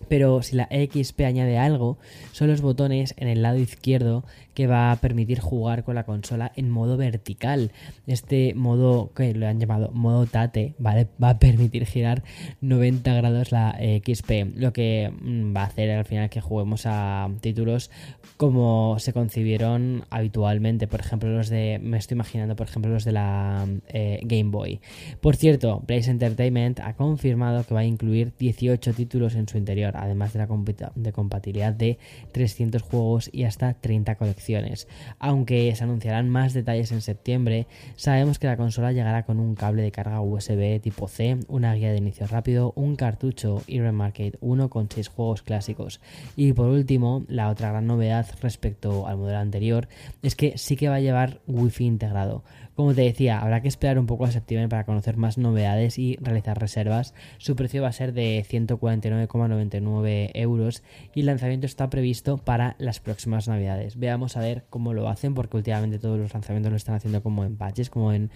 Pero 0.09 0.43
si 0.43 0.57
la 0.57 0.69
XP 0.71 1.21
añade 1.21 1.59
algo, 1.59 1.99
son 2.33 2.49
los 2.49 2.61
botones 2.61 3.15
en 3.17 3.29
el 3.29 3.43
lado 3.43 3.59
izquierdo 3.59 4.25
que 4.55 4.67
va 4.67 4.91
a 4.91 4.97
permitir 4.97 5.41
jugar 5.41 5.85
con 5.85 5.95
la 5.95 6.05
consola 6.05 6.53
en 6.57 6.69
modo 6.69 6.97
vertical. 6.97 7.73
Este 8.07 8.55
modo 8.55 9.13
que 9.15 9.33
lo 9.35 9.47
han 9.47 9.61
llamado 9.61 9.91
modo 9.93 10.27
Tate, 10.27 10.75
¿vale? 10.79 11.09
Va 11.23 11.31
a 11.31 11.39
permitir 11.39 11.87
girar 11.87 12.23
90 12.61 13.15
grados 13.15 13.53
la 13.53 13.79
XP, 13.79 14.57
lo 14.57 14.73
que 14.73 15.13
mm, 15.21 15.57
va 15.57 15.63
a 15.63 15.67
hacer 15.67 15.91
al 15.91 16.05
final 16.05 16.31
que 16.31 16.41
juguemos 16.41 16.83
a 16.87 17.31
títulos 17.41 17.91
como 18.37 18.99
se 18.99 19.13
concibieron 19.13 20.05
habitualmente, 20.11 20.87
por 20.87 21.01
ejemplo 21.01 21.31
los 21.31 21.49
de, 21.49 21.79
me 21.83 21.99
estoy 21.99 22.17
imaginando, 22.17 22.57
por 22.57 22.69
ejemplo 22.69 22.91
los 22.93 23.05
de 23.05 23.13
la 23.13 23.67
eh, 23.89 24.21
Game 24.23 24.51
Boy. 24.51 24.81
Por 25.21 25.37
cierto, 25.37 25.83
Blaze 25.87 26.11
Entertainment 26.11 26.81
ha 26.81 26.95
confirmado 26.95 27.65
que 27.65 27.75
va 27.75 27.81
a 27.81 27.85
incluir 27.85 28.33
18 28.39 28.95
títulos 28.95 29.35
en 29.35 29.49
su 29.49 29.59
interior 29.59 29.90
además 29.97 30.33
de 30.33 30.39
la 30.39 30.49
de 30.95 31.13
compatibilidad 31.13 31.73
de 31.73 31.99
300 32.33 32.83
juegos 32.83 33.31
y 33.33 33.45
hasta 33.45 33.75
30 33.75 34.17
colecciones. 34.17 34.89
Aunque 35.19 35.75
se 35.75 35.85
anunciarán 35.85 36.29
más 36.29 36.55
detalles 36.55 36.93
en 36.93 37.01
septiembre, 37.01 37.67
sabemos 37.97 38.39
que 38.39 38.47
la 38.47 38.57
consola 38.57 38.93
llegará 38.93 39.25
con 39.25 39.41
un 39.41 39.55
cable 39.55 39.83
de 39.83 39.93
carga 39.93 40.21
USB 40.21 40.81
tipo 40.81 41.09
C, 41.09 41.39
una 41.49 41.75
guía 41.75 41.91
de 41.91 41.99
inicio 41.99 42.27
rápido, 42.27 42.73
un 42.77 42.97
cartucho 42.97 43.63
y 43.67 43.79
Arcade 43.79 44.39
1 44.41 44.71
con 44.71 44.89
6 44.91 45.09
juegos 45.09 45.43
clásicos. 45.43 46.01
Y 46.37 46.53
por 46.53 46.69
último, 46.69 47.25
la 47.29 47.49
otra 47.49 47.71
gran 47.71 47.87
novedad 47.87 48.27
respecto 48.41 49.07
al 49.07 49.17
modelo 49.17 49.39
anterior 49.39 49.89
es 50.23 50.35
que 50.35 50.57
sí 50.59 50.77
que 50.77 50.89
va 50.89 50.97
a 50.97 51.01
llevar 51.01 51.41
Wi-Fi 51.47 51.85
integrado. 51.85 52.45
Como 52.81 52.95
te 52.95 53.03
decía, 53.03 53.39
habrá 53.39 53.61
que 53.61 53.69
esperar 53.69 53.99
un 53.99 54.07
poco 54.07 54.25
a 54.25 54.31
septiembre 54.31 54.67
para 54.67 54.87
conocer 54.87 55.19
más 55.19 55.37
novedades 55.37 55.99
y 55.99 56.17
realizar 56.17 56.59
reservas. 56.59 57.13
Su 57.37 57.55
precio 57.55 57.83
va 57.83 57.89
a 57.89 57.93
ser 57.93 58.15
de 58.15 58.43
149,99 58.49 60.31
euros 60.33 60.83
y 61.15 61.21
el 61.21 61.27
lanzamiento 61.27 61.67
está 61.67 61.91
previsto 61.91 62.39
para 62.39 62.77
las 62.79 62.99
próximas 62.99 63.49
navidades. 63.49 63.99
Veamos 63.99 64.39
a 64.39 64.41
ver 64.41 64.65
cómo 64.71 64.95
lo 64.95 65.11
hacen 65.11 65.35
porque 65.35 65.59
últimamente 65.59 65.99
todos 65.99 66.19
los 66.19 66.33
lanzamientos 66.33 66.71
lo 66.71 66.79
están 66.79 66.95
haciendo 66.95 67.23
como 67.23 67.45
en 67.45 67.59
patches, 67.59 67.91
como 67.91 68.15
en, 68.15 68.31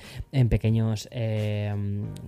pequeños, 0.51 1.09
eh, 1.11 1.75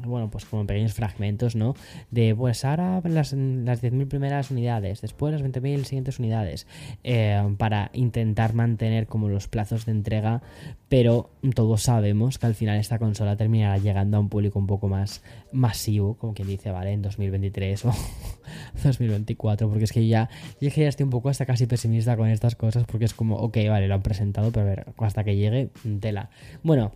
bueno, 0.02 0.30
pues 0.30 0.46
como 0.46 0.62
en 0.62 0.68
pequeños 0.68 0.94
fragmentos, 0.94 1.54
¿no? 1.54 1.74
De 2.10 2.34
pues 2.34 2.64
ahora 2.64 3.02
las, 3.04 3.34
las 3.34 3.82
10.000 3.82 4.08
primeras 4.08 4.50
unidades, 4.50 5.02
después 5.02 5.34
las 5.34 5.42
20.000 5.42 5.84
siguientes 5.84 6.18
unidades, 6.18 6.66
eh, 7.04 7.42
para 7.58 7.90
intentar 7.92 8.54
mantener 8.54 9.06
como 9.06 9.28
los 9.28 9.48
plazos 9.48 9.84
de 9.84 9.92
entrega, 9.92 10.40
pero 10.88 11.28
todos 11.54 11.90
sabemos 12.06 12.38
que 12.38 12.46
al 12.46 12.54
final 12.54 12.78
esta 12.78 13.00
consola 13.00 13.36
terminará 13.36 13.78
llegando 13.78 14.16
a 14.16 14.20
un 14.20 14.28
público 14.28 14.60
un 14.60 14.68
poco 14.68 14.86
más 14.86 15.22
masivo, 15.50 16.14
como 16.14 16.34
quien 16.34 16.46
dice, 16.46 16.70
¿vale? 16.70 16.92
En 16.92 17.02
2023 17.02 17.84
o 17.84 17.92
2024, 18.84 19.68
porque 19.68 19.84
es 19.84 19.92
que 19.92 20.06
ya, 20.06 20.28
ya 20.60 20.68
estoy 20.68 21.02
un 21.02 21.10
poco 21.10 21.30
hasta 21.30 21.46
casi 21.46 21.66
pesimista 21.66 22.16
con 22.16 22.28
estas 22.28 22.54
cosas, 22.54 22.84
porque 22.84 23.06
es 23.06 23.14
como, 23.14 23.36
ok, 23.38 23.56
vale, 23.68 23.88
lo 23.88 23.94
han 23.94 24.02
presentado, 24.02 24.52
pero 24.52 24.66
a 24.66 24.68
ver, 24.68 24.86
hasta 24.98 25.24
que 25.24 25.34
llegue, 25.34 25.70
tela. 25.98 26.30
Bueno, 26.62 26.92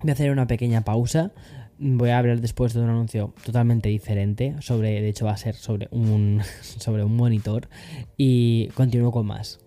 voy 0.00 0.10
a 0.10 0.14
hacer 0.14 0.32
una 0.32 0.48
pequeña 0.48 0.80
pausa. 0.80 1.30
Voy 1.78 2.10
a 2.10 2.18
hablar 2.18 2.40
después 2.40 2.74
de 2.74 2.80
un 2.80 2.88
anuncio 2.88 3.34
totalmente 3.44 3.88
diferente. 3.88 4.56
Sobre, 4.60 5.00
de 5.00 5.08
hecho, 5.08 5.26
va 5.26 5.32
a 5.32 5.36
ser 5.36 5.54
sobre 5.54 5.86
un, 5.92 6.40
sobre 6.60 7.04
un 7.04 7.14
monitor. 7.14 7.68
Y 8.16 8.66
continúo 8.74 9.12
con 9.12 9.26
más. 9.26 9.63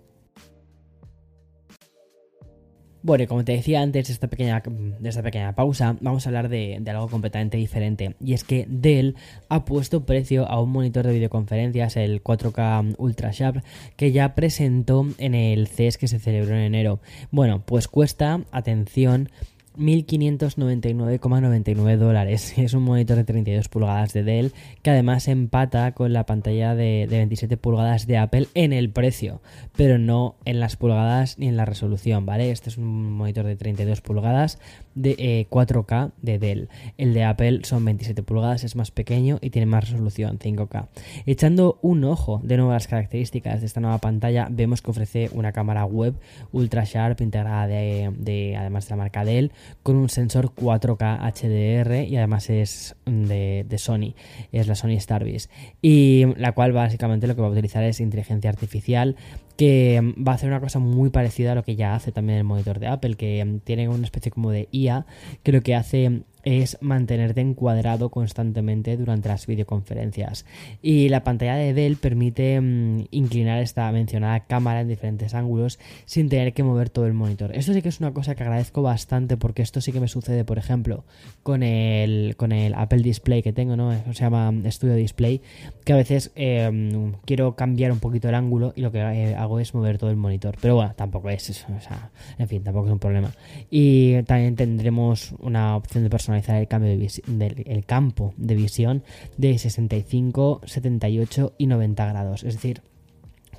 Bueno, 3.07 3.25
como 3.25 3.45
te 3.45 3.53
decía 3.53 3.81
antes 3.81 4.07
de 4.07 4.13
esta 4.13 4.27
pequeña, 4.27 4.61
de 4.65 5.07
esta 5.07 5.23
pequeña 5.23 5.55
pausa, 5.55 5.95
vamos 6.01 6.25
a 6.25 6.29
hablar 6.29 6.49
de, 6.49 6.83
algo 6.89 7.07
completamente 7.07 7.55
diferente. 7.55 8.17
Y 8.19 8.33
es 8.33 8.43
que 8.43 8.65
Dell 8.67 9.15
ha 9.47 9.63
puesto 9.63 10.05
precio 10.05 10.45
a 10.45 10.61
un 10.61 10.71
monitor 10.71 11.07
de 11.07 11.13
videoconferencias, 11.13 11.95
el 11.95 12.21
4K 12.21 12.95
Ultra 12.97 13.31
Sharp, 13.31 13.63
que 13.95 14.11
ya 14.11 14.35
presentó 14.35 15.07
en 15.19 15.35
el 15.35 15.69
CES 15.69 15.97
que 15.97 16.09
se 16.09 16.19
celebró 16.19 16.53
en 16.55 16.63
enero. 16.63 16.99
Bueno, 17.31 17.63
pues 17.65 17.87
cuesta, 17.87 18.41
atención, 18.51 19.29
1.599,99 19.77 21.98
dólares. 21.98 22.53
Es 22.67 22.74
un 22.74 22.84
monitor 22.84 23.17
de 23.17 23.24
32 23.24 23.69
pulgadas 23.69 24.13
de 24.13 24.24
Dell 24.24 24.51
que 24.81 24.89
además 24.89 25.27
empata 25.27 25.91
con 25.93 26.13
la 26.13 26.25
pantalla 26.25 26.74
de, 26.75 27.07
27 27.10 27.57
pulgadas 27.57 28.07
de 28.07 28.17
Apple 28.17 28.48
en 28.53 28.74
el 28.74 28.89
precio, 28.89 29.41
pero 29.75 29.98
no 29.98 30.36
en 30.46 30.60
las 30.60 30.75
pulgadas 30.75 31.39
ni 31.39 31.48
en 31.48 31.57
la 31.57 31.65
resolución, 31.65 32.25
¿vale? 32.25 32.51
Este 32.51 32.69
es 32.69 32.77
un 32.77 33.13
monitor 33.13 33.46
de 33.46 33.55
32 33.55 34.01
pulgadas 34.01 34.60
de 34.98 35.48
4K 35.50 36.08
eh, 36.08 36.12
de 36.22 36.39
Dell. 36.39 36.70
El 36.98 37.13
de 37.13 37.24
Apple 37.24 37.62
son 37.63 37.86
27 37.86 38.24
pulgadas, 38.24 38.63
es 38.63 38.75
más 38.75 38.92
pequeño 38.92 39.38
y 39.42 39.51
tiene 39.51 39.66
más 39.66 39.89
resolución, 39.89 40.39
5K. 40.39 40.88
Echando 41.25 41.80
un 41.82 42.04
ojo 42.04 42.42
de 42.44 42.58
nuevas 42.58 42.88
características 42.88 43.62
de 43.62 43.68
esta 43.68 43.80
nueva 43.80 44.00
pantalla, 44.00 44.48
vemos 44.50 44.82
que 44.82 44.92
ofrece 44.92 45.30
una 45.34 45.51
cámara 45.51 45.86
web 45.86 46.16
ultra 46.51 46.84
sharp 46.84 47.22
integrada 47.22 47.68
de, 47.68 48.56
además 48.58 48.88
de 48.88 48.89
la 48.89 48.98
marca 48.98 49.24
Dell, 49.24 49.51
con 49.84 49.96
un 49.96 50.10
sensor 50.10 50.54
4K 50.54 51.20
HDR 51.20 52.08
y 52.08 52.18
además 52.18 52.50
es 52.50 52.96
de, 53.06 53.66
de 53.68 53.77
Sony, 53.77 54.16
es 54.51 54.68
la 54.68 54.75
Sony 54.75 55.00
Starvis. 55.00 55.50
Y 55.82 56.25
la 56.38 56.54
cual 56.54 56.72
básicamente 56.72 57.27
lo 57.27 57.36
que 57.36 57.42
va 57.42 57.48
a 57.48 57.51
utilizar 57.51 57.84
es 57.84 58.00
inteligencia 58.00 58.50
artificial 58.50 59.16
que 59.57 60.13
va 60.25 60.33
a 60.33 60.35
hacer 60.35 60.49
una 60.49 60.61
cosa 60.61 60.79
muy 60.79 61.09
parecida 61.09 61.51
a 61.51 61.55
lo 61.55 61.63
que 61.63 61.75
ya 61.75 61.95
hace 61.95 62.11
también 62.11 62.37
el 62.37 62.43
monitor 62.43 62.79
de 62.79 62.87
Apple, 62.87 63.15
que 63.15 63.59
tiene 63.63 63.89
una 63.89 64.05
especie 64.05 64.31
como 64.31 64.51
de 64.51 64.69
IA, 64.71 65.05
que 65.43 65.51
lo 65.51 65.61
que 65.61 65.75
hace 65.75 66.21
es 66.48 66.77
mantenerte 66.80 67.42
encuadrado 67.42 68.10
constantemente 68.10 68.96
durante 68.96 69.27
las 69.27 69.48
videoconferencias. 69.48 70.46
Y 70.82 71.10
la 71.10 71.25
pantalla 71.25 71.56
de 71.56 71.74
Dell 71.74 71.98
permite 71.98 72.62
mm, 72.62 73.08
inclinar 73.12 73.62
esta 73.62 73.92
mencionada 73.92 74.46
cámara 74.46 74.80
en 74.80 74.88
diferentes 74.88 75.34
ángulos 75.34 75.77
sin 76.06 76.30
tener 76.30 76.54
que 76.54 76.63
mover 76.63 76.89
todo 76.89 77.06
el 77.06 77.13
monitor. 77.13 77.54
Esto 77.54 77.74
sí 77.74 77.82
que 77.82 77.89
es 77.89 78.00
una 78.00 78.13
cosa 78.13 78.34
que 78.36 78.44
agradezco 78.44 78.82
bastante 78.82 79.36
porque 79.36 79.62
esto 79.62 79.82
sí 79.82 79.92
que 79.92 80.00
me 80.00 80.08
sucede, 80.08 80.46
por 80.46 80.58
ejemplo, 80.58 81.04
con 81.44 81.63
el, 81.63 82.38
con 82.38 82.54
el 82.54 82.75
Apple 82.75 83.01
Display 83.01 83.44
que 83.44 83.51
tengo, 83.51 83.75
¿no? 83.75 83.92
Se 83.92 84.13
llama 84.13 84.54
Studio 84.72 84.96
Display, 84.96 85.42
que 85.84 85.92
a 85.92 85.98
veces 85.98 86.32
em, 86.36 87.12
quiero 87.25 87.58
cambiar 87.58 87.92
un 87.92 88.00
poquito 88.00 88.30
el 88.30 88.36
ángulo 88.36 88.72
y 88.74 88.82
lo 88.82 88.94
que 88.94 89.00
eh, 89.00 89.36
hago 89.36 89.60
es 89.60 89.74
mover 89.74 89.98
todo 89.98 90.12
el 90.12 90.18
monitor. 90.18 90.56
Pero 90.62 90.75
bueno, 90.75 90.94
tampoco 90.96 91.30
es 91.30 91.50
eso, 91.50 91.68
o 91.77 91.82
sea, 91.82 92.10
en 92.38 92.48
fin, 92.48 92.63
tampoco 92.63 92.88
es 92.88 92.94
un 92.94 93.00
problema. 93.00 93.34
Y 93.70 94.24
también 94.24 94.56
tendremos 94.56 95.34
una 95.39 95.75
opción 95.75 96.06
de 96.06 96.10
personalización 96.10 96.37
el, 96.60 96.67
cambio 96.67 96.89
de 96.89 97.84
campo 97.86 98.34
de 98.38 98.56
visión 98.56 99.03
de 99.38 99.58
65, 99.58 100.62
78 100.65 101.53
y 101.58 101.67
90 101.67 102.06
grados. 102.06 102.44
Es 102.44 102.56
decir, 102.56 102.82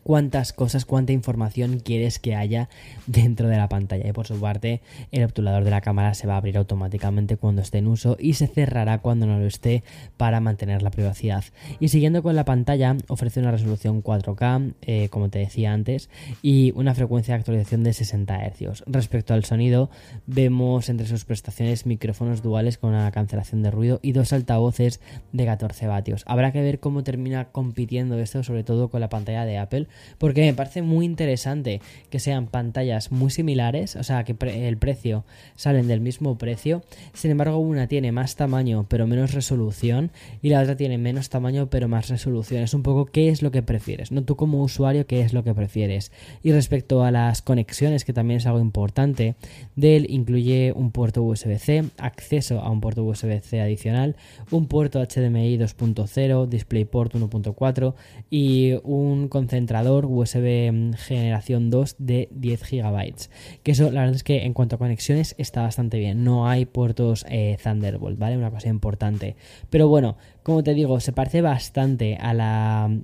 cuántas 0.08 0.54
cosas, 0.54 0.86
cuánta 0.86 1.12
información 1.12 1.80
quieres 1.80 2.18
que 2.18 2.34
haya 2.34 2.70
dentro 3.06 3.46
de 3.46 3.58
la 3.58 3.68
pantalla. 3.68 4.08
Y 4.08 4.12
por 4.14 4.26
su 4.26 4.40
parte, 4.40 4.80
el 5.12 5.22
obturador 5.22 5.64
de 5.64 5.70
la 5.70 5.82
cámara 5.82 6.14
se 6.14 6.26
va 6.26 6.32
a 6.32 6.36
abrir 6.38 6.56
automáticamente 6.56 7.36
cuando 7.36 7.60
esté 7.60 7.76
en 7.76 7.88
uso 7.88 8.16
y 8.18 8.32
se 8.32 8.46
cerrará 8.46 9.00
cuando 9.00 9.26
no 9.26 9.38
lo 9.38 9.44
esté 9.44 9.84
para 10.16 10.40
mantener 10.40 10.80
la 10.80 10.90
privacidad. 10.90 11.44
Y 11.78 11.88
siguiendo 11.88 12.22
con 12.22 12.36
la 12.36 12.46
pantalla, 12.46 12.96
ofrece 13.08 13.40
una 13.40 13.50
resolución 13.50 14.02
4K, 14.02 14.72
eh, 14.80 15.10
como 15.10 15.28
te 15.28 15.40
decía 15.40 15.74
antes, 15.74 16.08
y 16.40 16.72
una 16.74 16.94
frecuencia 16.94 17.34
de 17.34 17.40
actualización 17.40 17.84
de 17.84 17.92
60 17.92 18.48
Hz. 18.48 18.84
Respecto 18.86 19.34
al 19.34 19.44
sonido, 19.44 19.90
vemos 20.26 20.88
entre 20.88 21.06
sus 21.06 21.26
prestaciones 21.26 21.84
micrófonos 21.84 22.40
duales 22.40 22.78
con 22.78 22.94
una 22.94 23.10
cancelación 23.10 23.62
de 23.62 23.70
ruido 23.70 24.00
y 24.02 24.12
dos 24.12 24.32
altavoces 24.32 25.02
de 25.34 25.44
14 25.44 25.86
vatios. 25.86 26.24
Habrá 26.26 26.50
que 26.50 26.62
ver 26.62 26.80
cómo 26.80 27.04
termina 27.04 27.50
compitiendo 27.52 28.18
esto, 28.18 28.42
sobre 28.42 28.64
todo 28.64 28.88
con 28.88 29.02
la 29.02 29.10
pantalla 29.10 29.44
de 29.44 29.58
Apple, 29.58 29.86
porque 30.18 30.42
me 30.42 30.54
parece 30.54 30.82
muy 30.82 31.04
interesante 31.04 31.80
que 32.10 32.18
sean 32.18 32.46
pantallas 32.46 33.12
muy 33.12 33.30
similares, 33.30 33.96
o 33.96 34.02
sea, 34.02 34.24
que 34.24 34.36
el 34.40 34.76
precio 34.78 35.24
salen 35.56 35.88
del 35.88 36.00
mismo 36.00 36.38
precio, 36.38 36.82
sin 37.12 37.30
embargo 37.30 37.58
una 37.58 37.86
tiene 37.86 38.12
más 38.12 38.36
tamaño 38.36 38.86
pero 38.88 39.06
menos 39.06 39.32
resolución 39.32 40.10
y 40.42 40.50
la 40.50 40.60
otra 40.60 40.76
tiene 40.76 40.98
menos 40.98 41.28
tamaño 41.28 41.68
pero 41.70 41.88
más 41.88 42.08
resolución. 42.08 42.62
Es 42.62 42.74
un 42.74 42.82
poco 42.82 43.06
qué 43.06 43.28
es 43.28 43.42
lo 43.42 43.50
que 43.50 43.62
prefieres, 43.62 44.12
no 44.12 44.22
tú 44.22 44.36
como 44.36 44.62
usuario 44.62 45.06
qué 45.06 45.22
es 45.22 45.32
lo 45.32 45.44
que 45.44 45.54
prefieres. 45.54 46.12
Y 46.42 46.52
respecto 46.52 47.02
a 47.02 47.10
las 47.10 47.42
conexiones, 47.42 48.04
que 48.04 48.12
también 48.12 48.38
es 48.38 48.46
algo 48.46 48.60
importante, 48.60 49.34
Dell 49.76 50.06
incluye 50.10 50.72
un 50.74 50.90
puerto 50.90 51.22
USB-C, 51.22 51.84
acceso 51.98 52.60
a 52.60 52.70
un 52.70 52.80
puerto 52.80 53.04
USB-C 53.04 53.60
adicional, 53.60 54.16
un 54.50 54.66
puerto 54.66 55.00
HDMI 55.00 55.58
2.0, 55.58 56.48
DisplayPort 56.48 57.14
1.4 57.14 57.94
y 58.30 58.74
un 58.84 59.28
concentrador 59.28 59.87
USB 59.90 60.96
generación 60.96 61.70
2 61.70 61.96
de 61.98 62.28
10 62.32 62.62
GB. 62.70 63.14
Que 63.62 63.72
eso, 63.72 63.90
la 63.90 64.00
verdad 64.00 64.16
es 64.16 64.24
que 64.24 64.44
en 64.44 64.54
cuanto 64.54 64.76
a 64.76 64.78
conexiones 64.78 65.34
está 65.38 65.62
bastante 65.62 65.98
bien. 65.98 66.24
No 66.24 66.48
hay 66.48 66.66
puertos 66.66 67.24
eh, 67.28 67.56
Thunderbolt, 67.62 68.18
¿vale? 68.18 68.36
Una 68.36 68.50
cosa 68.50 68.68
importante. 68.68 69.36
Pero 69.70 69.88
bueno, 69.88 70.16
como 70.48 70.64
te 70.64 70.72
digo, 70.72 70.98
se 70.98 71.12
parece 71.12 71.42
bastante 71.42 72.16
al 72.16 73.02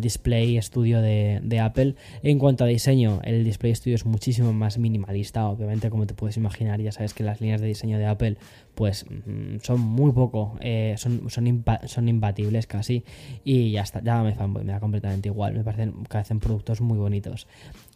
Display 0.00 0.60
Studio 0.60 1.00
de, 1.00 1.60
Apple. 1.60 1.94
En 2.24 2.40
cuanto 2.40 2.64
a 2.64 2.66
diseño, 2.66 3.20
el 3.22 3.44
Display 3.44 3.72
Studio 3.76 3.94
es 3.94 4.04
muchísimo 4.04 4.52
más 4.52 4.76
minimalista, 4.76 5.46
obviamente, 5.46 5.88
como 5.88 6.04
te 6.04 6.14
puedes 6.14 6.36
imaginar. 6.36 6.80
Ya 6.80 6.90
sabes 6.90 7.14
que 7.14 7.22
las 7.22 7.40
líneas 7.40 7.60
de 7.60 7.68
diseño 7.68 7.96
de 7.96 8.06
Apple, 8.06 8.38
pues 8.74 9.06
mm, 9.08 9.58
son 9.62 9.78
muy 9.82 10.10
poco, 10.10 10.56
eh, 10.58 10.96
son, 10.98 11.30
son, 11.30 12.08
imbatibles 12.08 12.66
casi. 12.66 13.04
Y 13.44 13.70
ya 13.70 13.82
está, 13.82 14.02
ya 14.02 14.20
me 14.24 14.34
me 14.34 14.72
da 14.72 14.80
completamente 14.80 15.28
igual. 15.28 15.54
Me 15.54 15.62
parecen 15.62 15.94
hacen 16.10 16.40
productos 16.40 16.80
muy 16.80 16.98
bonitos. 16.98 17.46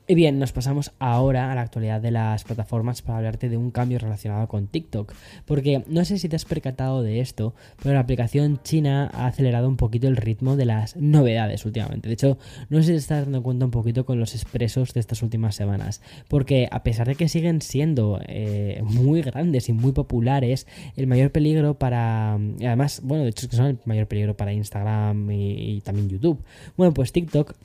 Y 0.08 0.14
bien, 0.14 0.38
nos 0.38 0.52
pasamos 0.52 0.92
ahora 1.00 1.50
a 1.50 1.54
la 1.56 1.62
actualidad 1.62 2.00
de 2.00 2.12
las 2.12 2.44
plataformas 2.44 3.02
para 3.02 3.18
hablarte 3.18 3.48
de 3.48 3.56
un 3.56 3.72
cambio 3.72 3.98
relacionado 3.98 4.46
con 4.46 4.68
TikTok. 4.68 5.12
Porque 5.46 5.82
no 5.88 6.04
sé 6.04 6.18
si 6.18 6.28
te 6.28 6.36
has 6.36 6.44
percatado 6.44 7.02
de 7.02 7.18
esto, 7.18 7.56
pero 7.82 7.94
la 7.94 8.00
aplicación 8.00 8.60
china 8.62 9.10
ha 9.12 9.26
acelerado 9.26 9.66
un 9.66 9.76
poquito 9.76 10.06
el 10.06 10.16
ritmo 10.16 10.54
de 10.54 10.64
las 10.64 10.94
novedades 10.94 11.66
últimamente. 11.66 12.06
De 12.06 12.14
hecho, 12.14 12.38
no 12.68 12.78
sé 12.78 12.84
si 12.84 12.92
te 12.92 12.98
estás 12.98 13.25
dando 13.25 13.42
cuenta 13.42 13.64
un 13.64 13.72
poquito 13.72 14.06
con 14.06 14.20
los 14.20 14.36
expresos 14.36 14.94
de 14.94 15.00
estas 15.00 15.22
últimas 15.22 15.56
semanas. 15.56 16.00
Porque 16.28 16.68
a 16.70 16.84
pesar 16.84 17.08
de 17.08 17.16
que 17.16 17.28
siguen 17.28 17.60
siendo 17.60 18.20
eh, 18.28 18.82
muy 18.84 19.22
grandes 19.22 19.68
y 19.68 19.72
muy 19.72 19.90
populares, 19.90 20.68
el 20.94 21.08
mayor 21.08 21.32
peligro 21.32 21.80
para... 21.80 22.34
Además, 22.34 23.00
bueno, 23.02 23.25
de 23.25 23.30
hecho 23.30 23.46
es 23.46 23.50
que 23.50 23.56
son 23.56 23.66
el 23.66 23.78
mayor 23.86 24.06
peligro 24.06 24.36
para 24.36 24.52
Instagram 24.52 25.32
y, 25.32 25.78
y 25.78 25.80
también 25.80 26.08
YouTube. 26.08 26.44
Bueno, 26.76 26.94
pues 26.94 27.10
TikTok 27.10 27.56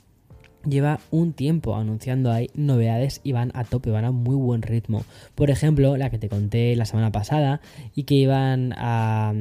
lleva 0.68 1.00
un 1.10 1.32
tiempo 1.32 1.76
anunciando 1.76 2.30
ahí 2.30 2.48
novedades 2.54 3.20
y 3.24 3.32
van 3.32 3.50
a 3.54 3.64
tope, 3.64 3.90
van 3.90 4.04
a 4.04 4.10
muy 4.10 4.36
buen 4.36 4.62
ritmo. 4.62 5.04
Por 5.34 5.50
ejemplo, 5.50 5.96
la 5.96 6.10
que 6.10 6.18
te 6.18 6.28
conté 6.28 6.76
la 6.76 6.84
semana 6.84 7.12
pasada 7.12 7.60
y 7.94 8.04
que 8.04 8.14
iban 8.14 8.74
a, 8.76 9.32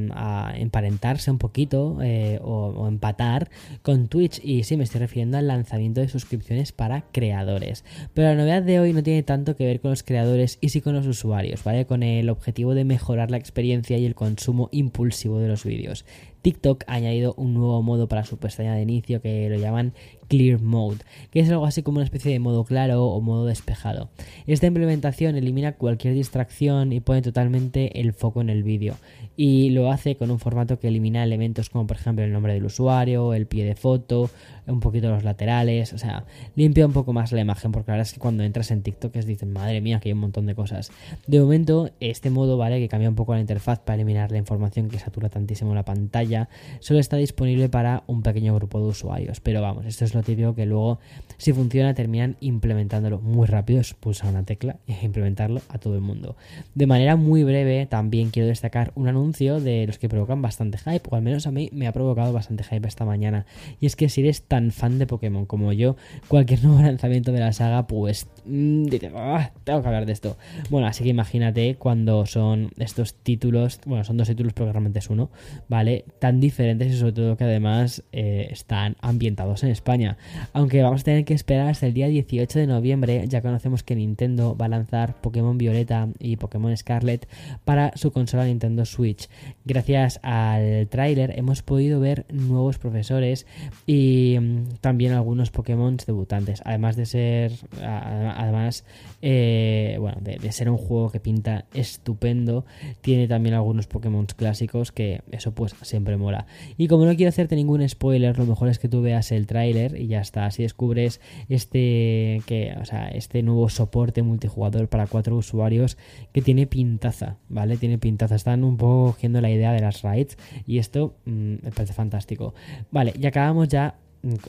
emparentarse 0.55 1.31
un 1.31 1.37
poquito 1.37 1.99
eh, 2.01 2.39
o, 2.43 2.87
empatar 2.87 3.49
con 3.81 4.07
Twitch. 4.07 4.39
Y 4.43 4.63
sí, 4.63 4.77
me 4.77 4.83
estoy 4.83 5.01
refiriendo 5.01 5.37
al 5.37 5.47
lanzamiento 5.47 6.01
de 6.01 6.09
suscripciones 6.09 6.71
para 6.71 7.01
creadores. 7.11 7.83
Pero 8.13 8.29
la 8.29 8.35
novedad 8.35 8.63
de 8.63 8.79
hoy 8.79 8.93
no 8.93 9.03
tiene 9.03 9.23
tanto 9.23 9.55
que 9.55 9.65
ver 9.65 9.79
con 9.79 9.91
los 9.91 10.03
creadores 10.03 10.57
y 10.61 10.69
sí 10.69 10.81
con 10.81 10.93
los 10.93 11.07
usuarios, 11.07 11.63
¿vale? 11.63 11.85
Con 11.85 12.03
el 12.03 12.29
objetivo 12.29 12.73
de 12.73 12.85
mejorar 12.85 13.31
la 13.31 13.37
experiencia 13.37 13.97
y 13.97 14.05
el 14.05 14.15
consumo 14.15 14.69
impulsivo 14.71 15.39
de 15.39 15.47
los 15.47 15.63
vídeos. 15.63 16.05
TikTok 16.41 16.83
ha 16.87 16.95
añadido 16.95 17.33
un 17.37 17.53
nuevo 17.53 17.81
modo 17.83 18.07
para 18.07 18.23
su 18.23 18.37
pestaña 18.37 18.73
de 18.73 18.81
inicio 18.81 19.21
que 19.21 19.49
lo 19.49 19.57
llaman 19.57 19.93
Clear 20.31 20.61
Mode, 20.61 20.99
que 21.29 21.41
es 21.41 21.49
algo 21.49 21.65
así 21.65 21.83
como 21.83 21.97
una 21.97 22.05
especie 22.05 22.31
de 22.31 22.39
modo 22.39 22.63
claro 22.63 23.03
o 23.03 23.19
modo 23.19 23.47
despejado. 23.47 24.07
Esta 24.47 24.65
implementación 24.65 25.35
elimina 25.35 25.73
cualquier 25.73 26.13
distracción 26.13 26.93
y 26.93 27.01
pone 27.01 27.21
totalmente 27.21 27.99
el 27.99 28.13
foco 28.13 28.39
en 28.39 28.49
el 28.49 28.63
vídeo 28.63 28.95
y 29.35 29.71
lo 29.71 29.91
hace 29.91 30.15
con 30.15 30.31
un 30.31 30.39
formato 30.39 30.79
que 30.79 30.87
elimina 30.87 31.23
elementos 31.23 31.69
como 31.69 31.85
por 31.85 31.97
ejemplo 31.97 32.23
el 32.23 32.31
nombre 32.31 32.53
del 32.53 32.63
usuario, 32.63 33.33
el 33.33 33.45
pie 33.45 33.65
de 33.65 33.75
foto, 33.75 34.29
un 34.67 34.79
poquito 34.79 35.09
los 35.09 35.23
laterales, 35.23 35.91
o 35.91 35.97
sea, 35.97 36.25
limpia 36.55 36.85
un 36.85 36.93
poco 36.93 37.11
más 37.11 37.31
la 37.33 37.41
imagen 37.41 37.73
porque 37.73 37.91
la 37.91 37.97
verdad 37.97 38.07
es 38.07 38.13
que 38.13 38.19
cuando 38.19 38.43
entras 38.43 38.71
en 38.71 38.83
TikTok 38.83 39.15
es 39.17 39.25
dicen, 39.25 39.51
madre 39.51 39.81
mía, 39.81 39.99
que 39.99 40.09
hay 40.09 40.13
un 40.13 40.19
montón 40.19 40.45
de 40.45 40.55
cosas. 40.55 40.91
De 41.27 41.39
momento, 41.41 41.89
este 41.99 42.29
modo, 42.29 42.57
¿vale? 42.57 42.79
Que 42.79 42.87
cambia 42.87 43.09
un 43.09 43.15
poco 43.15 43.33
la 43.33 43.41
interfaz 43.41 43.79
para 43.79 43.95
eliminar 43.95 44.31
la 44.31 44.37
información 44.37 44.87
que 44.87 44.99
satura 44.99 45.29
tantísimo 45.29 45.75
la 45.75 45.83
pantalla, 45.83 46.47
solo 46.79 46.99
está 46.99 47.17
disponible 47.17 47.67
para 47.67 48.03
un 48.07 48.21
pequeño 48.21 48.55
grupo 48.55 48.79
de 48.79 48.85
usuarios, 48.85 49.39
pero 49.39 49.61
vamos, 49.61 49.85
esto 49.85 50.05
es 50.05 50.13
lo 50.13 50.20
típico 50.23 50.55
que 50.55 50.65
luego, 50.65 50.99
si 51.37 51.53
funciona, 51.53 51.93
terminan 51.93 52.37
implementándolo 52.39 53.19
muy 53.19 53.47
rápido, 53.47 53.81
es 53.81 53.93
pulsar 53.93 54.29
una 54.29 54.43
tecla 54.43 54.77
y 54.87 54.93
implementarlo 55.05 55.61
a 55.69 55.77
todo 55.77 55.95
el 55.95 56.01
mundo. 56.01 56.35
De 56.75 56.87
manera 56.87 57.15
muy 57.15 57.43
breve, 57.43 57.85
también 57.85 58.29
quiero 58.29 58.47
destacar 58.47 58.91
un 58.95 59.07
anuncio 59.07 59.59
de 59.59 59.87
los 59.87 59.97
que 59.97 60.09
provocan 60.09 60.41
bastante 60.41 60.77
hype, 60.77 61.07
o 61.09 61.15
al 61.15 61.21
menos 61.21 61.47
a 61.47 61.51
mí 61.51 61.69
me 61.73 61.87
ha 61.87 61.91
provocado 61.91 62.33
bastante 62.33 62.63
hype 62.63 62.87
esta 62.87 63.05
mañana, 63.05 63.45
y 63.79 63.85
es 63.85 63.95
que 63.95 64.09
si 64.09 64.21
eres 64.21 64.43
tan 64.43 64.71
fan 64.71 64.99
de 64.99 65.07
Pokémon 65.07 65.45
como 65.45 65.73
yo, 65.73 65.95
cualquier 66.27 66.63
nuevo 66.63 66.81
lanzamiento 66.83 67.31
de 67.31 67.39
la 67.39 67.53
saga, 67.53 67.87
pues 67.87 68.27
mm, 68.45 68.85
ah, 69.15 69.51
tengo 69.63 69.81
que 69.81 69.87
hablar 69.87 70.05
de 70.05 70.13
esto. 70.13 70.37
Bueno, 70.69 70.87
así 70.87 71.03
que 71.03 71.09
imagínate 71.09 71.75
cuando 71.75 72.25
son 72.25 72.71
estos 72.77 73.15
títulos, 73.15 73.79
bueno, 73.85 74.03
son 74.03 74.17
dos 74.17 74.27
títulos, 74.27 74.53
pero 74.53 74.71
realmente 74.71 74.99
es 74.99 75.09
uno, 75.09 75.29
¿vale? 75.67 76.05
Tan 76.19 76.39
diferentes 76.39 76.91
y 76.91 76.97
sobre 76.97 77.13
todo 77.13 77.37
que 77.37 77.43
además 77.43 78.03
eh, 78.11 78.47
están 78.51 78.95
ambientados 79.01 79.63
en 79.63 79.69
España. 79.69 80.10
Aunque 80.53 80.81
vamos 80.81 81.01
a 81.01 81.03
tener 81.03 81.25
que 81.25 81.33
esperar 81.33 81.69
hasta 81.69 81.87
el 81.87 81.93
día 81.93 82.07
18 82.07 82.59
de 82.59 82.67
noviembre, 82.67 83.25
ya 83.27 83.41
conocemos 83.41 83.83
que 83.83 83.95
Nintendo 83.95 84.55
va 84.55 84.65
a 84.65 84.69
lanzar 84.69 85.19
Pokémon 85.21 85.57
Violeta 85.57 86.09
y 86.19 86.37
Pokémon 86.37 86.75
Scarlet 86.75 87.27
para 87.65 87.91
su 87.95 88.11
consola 88.11 88.45
Nintendo 88.45 88.85
Switch. 88.85 89.29
Gracias 89.65 90.19
al 90.23 90.87
tráiler 90.87 91.33
hemos 91.37 91.61
podido 91.61 91.99
ver 91.99 92.25
nuevos 92.31 92.77
profesores 92.77 93.45
y 93.85 94.37
mm, 94.39 94.75
también 94.81 95.13
algunos 95.13 95.51
Pokémon 95.51 95.97
debutantes. 96.05 96.61
Además 96.65 96.95
de 96.95 97.05
ser, 97.05 97.51
además, 97.81 98.85
eh, 99.21 99.97
bueno, 99.99 100.17
de, 100.21 100.51
ser 100.51 100.69
un 100.69 100.77
juego 100.77 101.11
que 101.11 101.19
pinta 101.19 101.65
estupendo, 101.73 102.65
tiene 103.01 103.27
también 103.27 103.55
algunos 103.55 103.87
Pokémon 103.87 104.25
clásicos 104.25 104.91
que 104.91 105.21
eso 105.31 105.53
pues 105.53 105.75
siempre 105.81 106.17
mola. 106.17 106.45
Y 106.77 106.87
como 106.87 107.05
no 107.05 107.15
quiero 107.15 107.29
hacerte 107.29 107.55
ningún 107.55 107.87
spoiler, 107.87 108.37
lo 108.37 108.45
mejor 108.45 108.69
es 108.69 108.79
que 108.79 108.89
tú 108.89 109.01
veas 109.01 109.31
el 109.31 109.47
tráiler 109.47 110.00
y 110.01 110.07
ya 110.07 110.21
está. 110.21 110.45
Así 110.45 110.63
descubres 110.63 111.21
este, 111.49 112.41
que, 112.45 112.75
o 112.81 112.85
sea, 112.85 113.09
este 113.09 113.43
nuevo 113.43 113.69
soporte 113.69 114.23
multijugador 114.23 114.87
para 114.87 115.07
cuatro 115.07 115.35
usuarios 115.35 115.97
que 116.33 116.41
tiene 116.41 116.67
pintaza, 116.67 117.37
¿vale? 117.49 117.77
Tiene 117.77 117.97
pintaza. 117.97 118.35
Están 118.35 118.63
un 118.63 118.77
poco 118.77 119.13
cogiendo 119.13 119.41
la 119.41 119.51
idea 119.51 119.71
de 119.71 119.81
las 119.81 120.01
raids 120.01 120.37
y 120.65 120.79
esto 120.79 121.15
mm, 121.25 121.55
me 121.63 121.71
parece 121.71 121.93
fantástico. 121.93 122.53
Vale, 122.91 123.13
y 123.19 123.25
acabamos 123.25 123.67
ya 123.67 123.95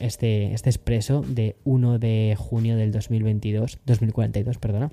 este, 0.01 0.55
este 0.55 0.71
expreso 0.71 1.23
de 1.27 1.57
1 1.65 1.99
de 1.99 2.37
junio 2.39 2.77
del 2.77 2.93
2022, 2.93 3.79
2042, 3.85 4.59
perdona 4.59 4.91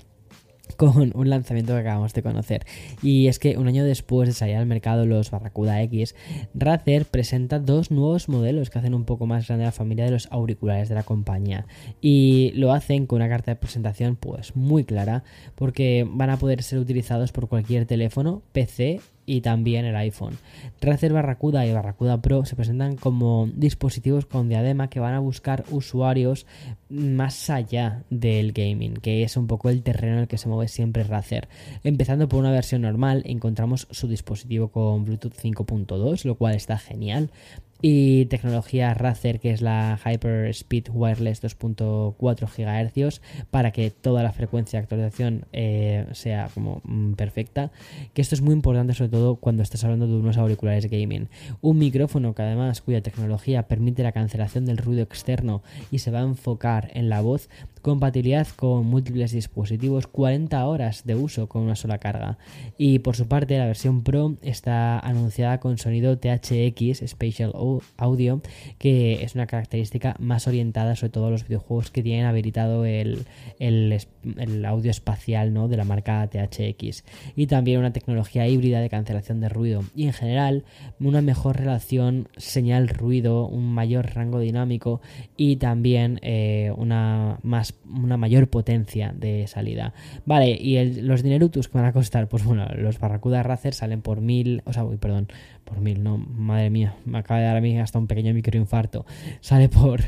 con 0.80 1.12
un 1.14 1.28
lanzamiento 1.28 1.74
que 1.74 1.80
acabamos 1.80 2.14
de 2.14 2.22
conocer. 2.22 2.64
Y 3.02 3.26
es 3.26 3.38
que 3.38 3.58
un 3.58 3.68
año 3.68 3.84
después 3.84 4.30
de 4.30 4.32
salir 4.32 4.56
al 4.56 4.64
mercado 4.64 5.04
los 5.04 5.30
Barracuda 5.30 5.82
X, 5.82 6.14
Razer 6.54 7.04
presenta 7.04 7.58
dos 7.58 7.90
nuevos 7.90 8.30
modelos 8.30 8.70
que 8.70 8.78
hacen 8.78 8.94
un 8.94 9.04
poco 9.04 9.26
más 9.26 9.46
grande 9.46 9.66
la 9.66 9.72
familia 9.72 10.06
de 10.06 10.10
los 10.10 10.26
auriculares 10.30 10.88
de 10.88 10.94
la 10.94 11.02
compañía. 11.02 11.66
Y 12.00 12.52
lo 12.54 12.72
hacen 12.72 13.04
con 13.04 13.16
una 13.16 13.28
carta 13.28 13.50
de 13.50 13.56
presentación 13.56 14.16
pues 14.16 14.56
muy 14.56 14.84
clara 14.84 15.22
porque 15.54 16.08
van 16.10 16.30
a 16.30 16.38
poder 16.38 16.62
ser 16.62 16.78
utilizados 16.78 17.30
por 17.30 17.48
cualquier 17.48 17.84
teléfono, 17.84 18.42
PC 18.52 19.00
y 19.30 19.42
también 19.42 19.84
el 19.84 19.94
iPhone. 19.94 20.38
Razer 20.80 21.12
Barracuda 21.12 21.64
y 21.64 21.72
Barracuda 21.72 22.20
Pro 22.20 22.44
se 22.44 22.56
presentan 22.56 22.96
como 22.96 23.48
dispositivos 23.54 24.26
con 24.26 24.48
diadema 24.48 24.90
que 24.90 24.98
van 24.98 25.14
a 25.14 25.20
buscar 25.20 25.64
usuarios 25.70 26.46
más 26.88 27.48
allá 27.48 28.02
del 28.10 28.50
gaming, 28.50 28.94
que 28.94 29.22
es 29.22 29.36
un 29.36 29.46
poco 29.46 29.68
el 29.68 29.84
terreno 29.84 30.14
en 30.14 30.20
el 30.22 30.28
que 30.28 30.36
se 30.36 30.48
mueve 30.48 30.66
siempre 30.66 31.04
Razer. 31.04 31.48
Empezando 31.84 32.28
por 32.28 32.40
una 32.40 32.50
versión 32.50 32.82
normal, 32.82 33.22
encontramos 33.24 33.86
su 33.92 34.08
dispositivo 34.08 34.72
con 34.72 35.04
Bluetooth 35.04 35.36
5.2, 35.36 36.24
lo 36.24 36.34
cual 36.34 36.56
está 36.56 36.76
genial 36.76 37.30
y 37.82 38.26
tecnología 38.26 38.94
Razer 38.94 39.40
que 39.40 39.50
es 39.50 39.62
la 39.62 39.98
Hyper 40.04 40.46
Speed 40.46 40.88
Wireless 40.92 41.42
2.4 41.42 42.14
GHz 42.46 43.20
para 43.50 43.70
que 43.70 43.90
toda 43.90 44.22
la 44.22 44.32
frecuencia 44.32 44.78
de 44.78 44.82
actualización 44.82 45.44
eh, 45.52 46.06
sea 46.12 46.48
como 46.52 46.80
mm, 46.84 47.12
perfecta. 47.14 47.70
Que 48.14 48.22
esto 48.22 48.34
es 48.34 48.42
muy 48.42 48.54
importante 48.54 48.94
sobre 48.94 49.10
todo 49.10 49.36
cuando 49.36 49.62
estás 49.62 49.84
hablando 49.84 50.06
de 50.06 50.14
unos 50.14 50.36
auriculares 50.36 50.90
gaming. 50.90 51.28
Un 51.60 51.78
micrófono 51.78 52.34
que 52.34 52.42
además 52.42 52.80
cuya 52.80 53.02
tecnología 53.02 53.64
permite 53.64 54.02
la 54.02 54.12
cancelación 54.12 54.66
del 54.66 54.78
ruido 54.78 55.02
externo 55.02 55.62
y 55.90 55.98
se 55.98 56.10
va 56.10 56.20
a 56.20 56.24
enfocar 56.24 56.90
en 56.94 57.08
la 57.08 57.20
voz 57.20 57.48
compatibilidad 57.82 58.46
con 58.56 58.86
múltiples 58.86 59.32
dispositivos 59.32 60.06
40 60.06 60.64
horas 60.66 61.04
de 61.04 61.14
uso 61.14 61.48
con 61.48 61.62
una 61.62 61.76
sola 61.76 61.98
carga 61.98 62.38
y 62.78 63.00
por 63.00 63.16
su 63.16 63.26
parte 63.28 63.58
la 63.58 63.66
versión 63.66 64.02
Pro 64.02 64.36
está 64.42 64.98
anunciada 64.98 65.60
con 65.60 65.78
sonido 65.78 66.18
THX 66.18 67.02
Spatial 67.06 67.52
audio, 67.96 68.40
que 68.78 69.22
es 69.22 69.34
una 69.34 69.46
característica 69.46 70.16
más 70.18 70.46
orientada 70.46 70.96
sobre 70.96 71.10
todo 71.10 71.26
a 71.26 71.30
los 71.30 71.46
videojuegos 71.46 71.90
que 71.90 72.02
tienen 72.02 72.26
habilitado 72.26 72.84
el, 72.84 73.24
audio 74.66 74.90
espacial 74.90 75.52
¿no? 75.52 75.68
de 75.68 75.76
la 75.76 75.84
marca 75.84 76.28
THX. 76.28 77.04
Y 77.36 77.46
también 77.46 77.78
una 77.78 77.92
tecnología 77.92 78.46
híbrida 78.46 78.80
de 78.80 78.88
cancelación 78.88 79.40
de 79.40 79.48
ruido. 79.48 79.84
Y 79.94 80.06
en 80.06 80.12
general, 80.12 80.64
una 80.98 81.22
mejor 81.22 81.58
relación 81.58 82.28
señal-ruido, 82.36 83.46
un 83.46 83.72
mayor 83.72 84.14
rango 84.14 84.40
dinámico 84.40 85.00
y 85.36 85.56
también 85.56 86.18
eh, 86.22 86.72
una, 86.76 87.38
más, 87.42 87.69
una 87.88 88.16
mayor 88.16 88.48
potencia 88.48 89.14
de 89.16 89.46
salida. 89.46 89.94
Vale, 90.26 90.50
y 90.50 91.02
los 91.02 91.22
dinerutus 91.22 91.68
que 91.68 91.78
van 91.78 91.86
a 91.86 91.92
costar, 91.92 92.28
pues 92.28 92.44
bueno, 92.44 92.66
los 92.76 92.98
Barracuda 92.98 93.42
Razer 93.42 93.74
salen 93.74 94.02
por 94.02 94.20
mil, 94.20 94.62
o 94.64 94.72
sea, 94.72 94.84
uy, 94.84 94.96
perdón, 94.96 95.28
por 95.64 95.80
mil, 95.80 96.02
no, 96.02 96.18
madre 96.18 96.70
mía, 96.70 96.96
me 97.04 97.18
acaba 97.18 97.40
de 97.40 97.46
dar 97.46 97.56
a 97.56 97.60
mí 97.60 97.78
hasta 97.78 97.98
un 97.98 98.06
pequeño 98.06 98.32
microinfarto. 98.34 99.04
Sale 99.40 99.68
por 99.68 100.00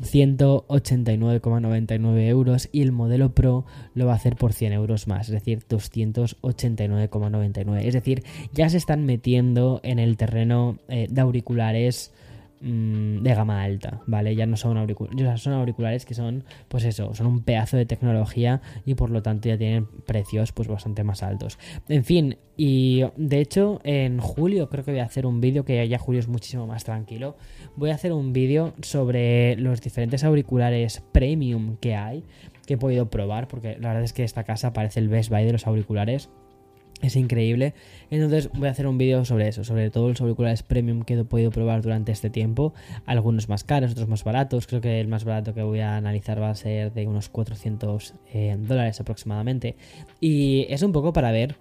189,99 0.00 2.28
euros 2.28 2.68
y 2.72 2.82
el 2.82 2.92
modelo 2.92 3.34
Pro 3.34 3.66
lo 3.94 4.06
va 4.06 4.12
a 4.12 4.16
hacer 4.16 4.36
por 4.36 4.52
100 4.52 4.72
euros 4.72 5.08
más, 5.08 5.28
es 5.28 5.34
decir, 5.34 5.64
289,99. 5.68 7.82
Es 7.82 7.94
decir, 7.94 8.22
ya 8.52 8.68
se 8.68 8.76
están 8.76 9.06
metiendo 9.06 9.80
en 9.82 9.98
el 9.98 10.16
terreno 10.16 10.78
eh, 10.88 11.08
de 11.10 11.20
auriculares 11.20 12.12
Mm, 12.60 13.22
de 13.22 13.34
gama 13.34 13.62
alta, 13.62 14.00
¿vale? 14.06 14.34
Ya 14.34 14.44
no 14.44 14.56
son 14.56 14.78
auriculares, 14.78 15.40
son 15.40 15.52
auriculares 15.52 16.04
que 16.04 16.14
son, 16.14 16.42
pues 16.66 16.82
eso, 16.82 17.14
son 17.14 17.28
un 17.28 17.44
pedazo 17.44 17.76
de 17.76 17.86
tecnología 17.86 18.60
y 18.84 18.94
por 18.94 19.10
lo 19.10 19.22
tanto 19.22 19.48
ya 19.48 19.56
tienen 19.56 19.86
precios 19.86 20.50
pues 20.50 20.66
bastante 20.66 21.04
más 21.04 21.22
altos. 21.22 21.56
En 21.88 22.02
fin, 22.02 22.36
y 22.56 23.04
de 23.16 23.38
hecho 23.38 23.80
en 23.84 24.18
julio 24.18 24.68
creo 24.68 24.84
que 24.84 24.90
voy 24.90 25.00
a 25.00 25.04
hacer 25.04 25.24
un 25.24 25.40
vídeo, 25.40 25.64
que 25.64 25.86
ya 25.86 25.98
julio 25.98 26.18
es 26.18 26.26
muchísimo 26.26 26.66
más 26.66 26.82
tranquilo, 26.82 27.36
voy 27.76 27.90
a 27.90 27.94
hacer 27.94 28.12
un 28.12 28.32
vídeo 28.32 28.74
sobre 28.82 29.54
los 29.54 29.80
diferentes 29.80 30.24
auriculares 30.24 31.04
premium 31.12 31.76
que 31.76 31.94
hay 31.94 32.24
que 32.66 32.74
he 32.74 32.78
podido 32.78 33.08
probar, 33.08 33.46
porque 33.46 33.78
la 33.80 33.88
verdad 33.88 34.02
es 34.02 34.12
que 34.12 34.24
esta 34.24 34.42
casa 34.42 34.72
parece 34.72 34.98
el 34.98 35.08
Best 35.08 35.30
Buy 35.30 35.44
de 35.44 35.52
los 35.52 35.66
auriculares. 35.66 36.28
Es 37.00 37.14
increíble. 37.14 37.74
Entonces 38.10 38.50
voy 38.52 38.68
a 38.68 38.72
hacer 38.72 38.86
un 38.86 38.98
vídeo 38.98 39.24
sobre 39.24 39.48
eso, 39.48 39.62
sobre 39.62 39.90
todos 39.90 40.08
los 40.08 40.20
auriculares 40.20 40.62
premium 40.62 41.02
que 41.02 41.14
he 41.14 41.24
podido 41.24 41.50
probar 41.50 41.80
durante 41.80 42.10
este 42.10 42.28
tiempo. 42.28 42.74
Algunos 43.06 43.48
más 43.48 43.62
caros, 43.62 43.92
otros 43.92 44.08
más 44.08 44.24
baratos. 44.24 44.66
Creo 44.66 44.80
que 44.80 45.00
el 45.00 45.06
más 45.06 45.24
barato 45.24 45.54
que 45.54 45.62
voy 45.62 45.80
a 45.80 45.96
analizar 45.96 46.42
va 46.42 46.50
a 46.50 46.54
ser 46.54 46.92
de 46.92 47.06
unos 47.06 47.28
400 47.28 48.14
eh, 48.32 48.56
dólares 48.58 49.00
aproximadamente. 49.00 49.76
Y 50.20 50.66
es 50.70 50.82
un 50.82 50.92
poco 50.92 51.12
para 51.12 51.30
ver 51.30 51.56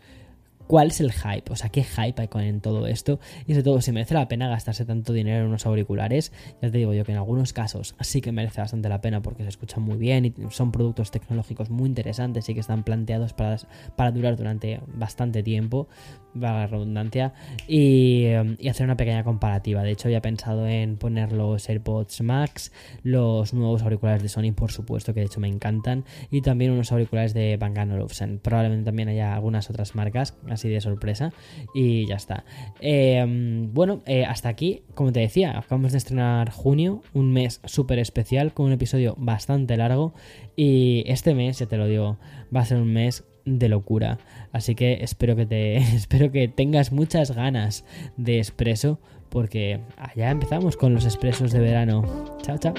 cuál 0.68 0.88
es 0.88 1.00
el 1.00 1.12
hype, 1.12 1.52
o 1.52 1.56
sea, 1.56 1.70
qué 1.70 1.84
hype 1.84 2.22
hay 2.22 2.28
con 2.28 2.42
en 2.42 2.62
todo 2.62 2.88
esto 2.88 3.20
y 3.46 3.54
sobre 3.54 3.64
todo 3.64 3.82
si 3.82 3.92
merece 3.92 4.14
la 4.14 4.28
pena 4.28 4.48
gastarse 4.48 4.86
tanto 4.86 5.14
dinero 5.14 5.40
en 5.40 5.48
unos 5.48 5.66
auriculares. 5.66 6.32
Ya 6.62 6.70
te 6.70 6.78
digo 6.78 6.94
yo 6.94 7.04
que 7.06 7.14
en 7.14 7.18
algunos 7.18 7.54
casos 7.54 7.96
sí 8.02 8.22
que 8.22 8.32
merece 8.32 8.62
bastante 8.62 8.90
la 8.90 9.02
pena 9.02 9.22
porque 9.22 9.44
se 9.44 9.50
escuchan 9.50 9.84
muy 9.84 9.98
bien 9.98 10.26
y 10.26 10.34
son 10.50 10.72
productos 10.72 11.12
tecnológicos 11.12 11.70
muy 11.70 11.88
interesantes 11.88 12.48
y 12.50 12.54
que 12.54 12.60
están 12.60 12.84
planteados 12.84 13.34
para, 13.34 13.58
para 13.96 14.12
durar 14.12 14.36
durante 14.36 14.82
bastante 14.88 15.44
tiempo, 15.44 15.88
va 16.36 16.54
la 16.54 16.68
redundancia, 16.68 17.34
y, 17.68 18.28
y, 18.60 18.68
hacer 18.70 18.86
una 18.86 18.98
pequeña 18.98 19.24
comparativa. 19.24 19.84
De 19.84 19.92
hecho, 19.92 20.08
había 20.08 20.22
pensado 20.22 20.68
en 20.68 20.98
poner 20.98 21.32
los 21.32 21.68
AirPods 21.70 22.22
Max, 22.22 22.72
los 23.04 23.54
nuevos 23.54 23.82
auriculares 23.82 24.24
de 24.24 24.30
Sony, 24.30 24.54
por 24.56 24.72
supuesto, 24.72 25.14
que 25.14 25.22
de 25.22 25.28
hecho 25.28 25.40
me 25.40 25.48
encantan, 25.48 26.06
y 26.30 26.42
también 26.42 26.72
unos 26.72 26.92
auriculares 26.92 27.34
de 27.34 27.58
Bang 27.58 27.78
Olufsen. 27.92 28.40
Probablemente 28.40 28.86
también 28.86 29.10
haya 29.10 29.34
algunas 29.34 29.70
otras 29.70 29.96
marcas 29.96 30.36
así 30.58 30.70
de 30.70 30.82
sorpresa. 30.82 31.32
Y 31.74 32.06
ya 32.08 32.16
está. 32.16 32.44
Em, 32.80 33.74
bueno, 33.74 34.02
eh, 34.06 34.26
hasta 34.26 34.50
aquí, 34.50 34.82
como 34.94 35.12
te 35.12 35.20
decía, 35.20 35.58
acabamos 35.58 35.92
de 35.92 36.00
estrenar 36.00 36.52
junio, 36.52 37.02
un 37.14 37.32
mes 37.32 37.62
súper 37.66 38.00
especial, 38.00 38.54
con 38.54 38.68
un 38.68 38.74
episodio 38.74 39.16
bastante 39.18 39.78
largo. 39.78 40.14
Y 40.56 41.04
este 41.08 41.34
mes, 41.34 41.60
ya 41.60 41.68
te 41.68 41.78
lo 41.78 41.88
digo, 41.88 42.18
va 42.56 42.62
a 42.62 42.66
ser 42.66 42.78
un 42.78 42.92
mes 42.92 43.24
de 43.46 43.70
locura. 43.70 44.20
Así 44.52 44.76
que 44.76 45.04
espero 45.04 45.36
que 45.36 45.46
te. 45.46 45.78
espero 45.96 46.32
que 46.32 46.48
tengas 46.48 46.92
muchas 46.92 47.32
ganas 47.32 47.86
de 48.18 48.38
expreso. 48.38 49.00
Porque 49.30 49.82
allá 49.98 50.32
empezamos 50.32 50.78
con 50.78 50.94
los 50.94 51.04
expresos 51.04 51.52
de 51.52 51.60
verano. 51.60 52.38
Chao, 52.42 52.58
chao. 52.58 52.74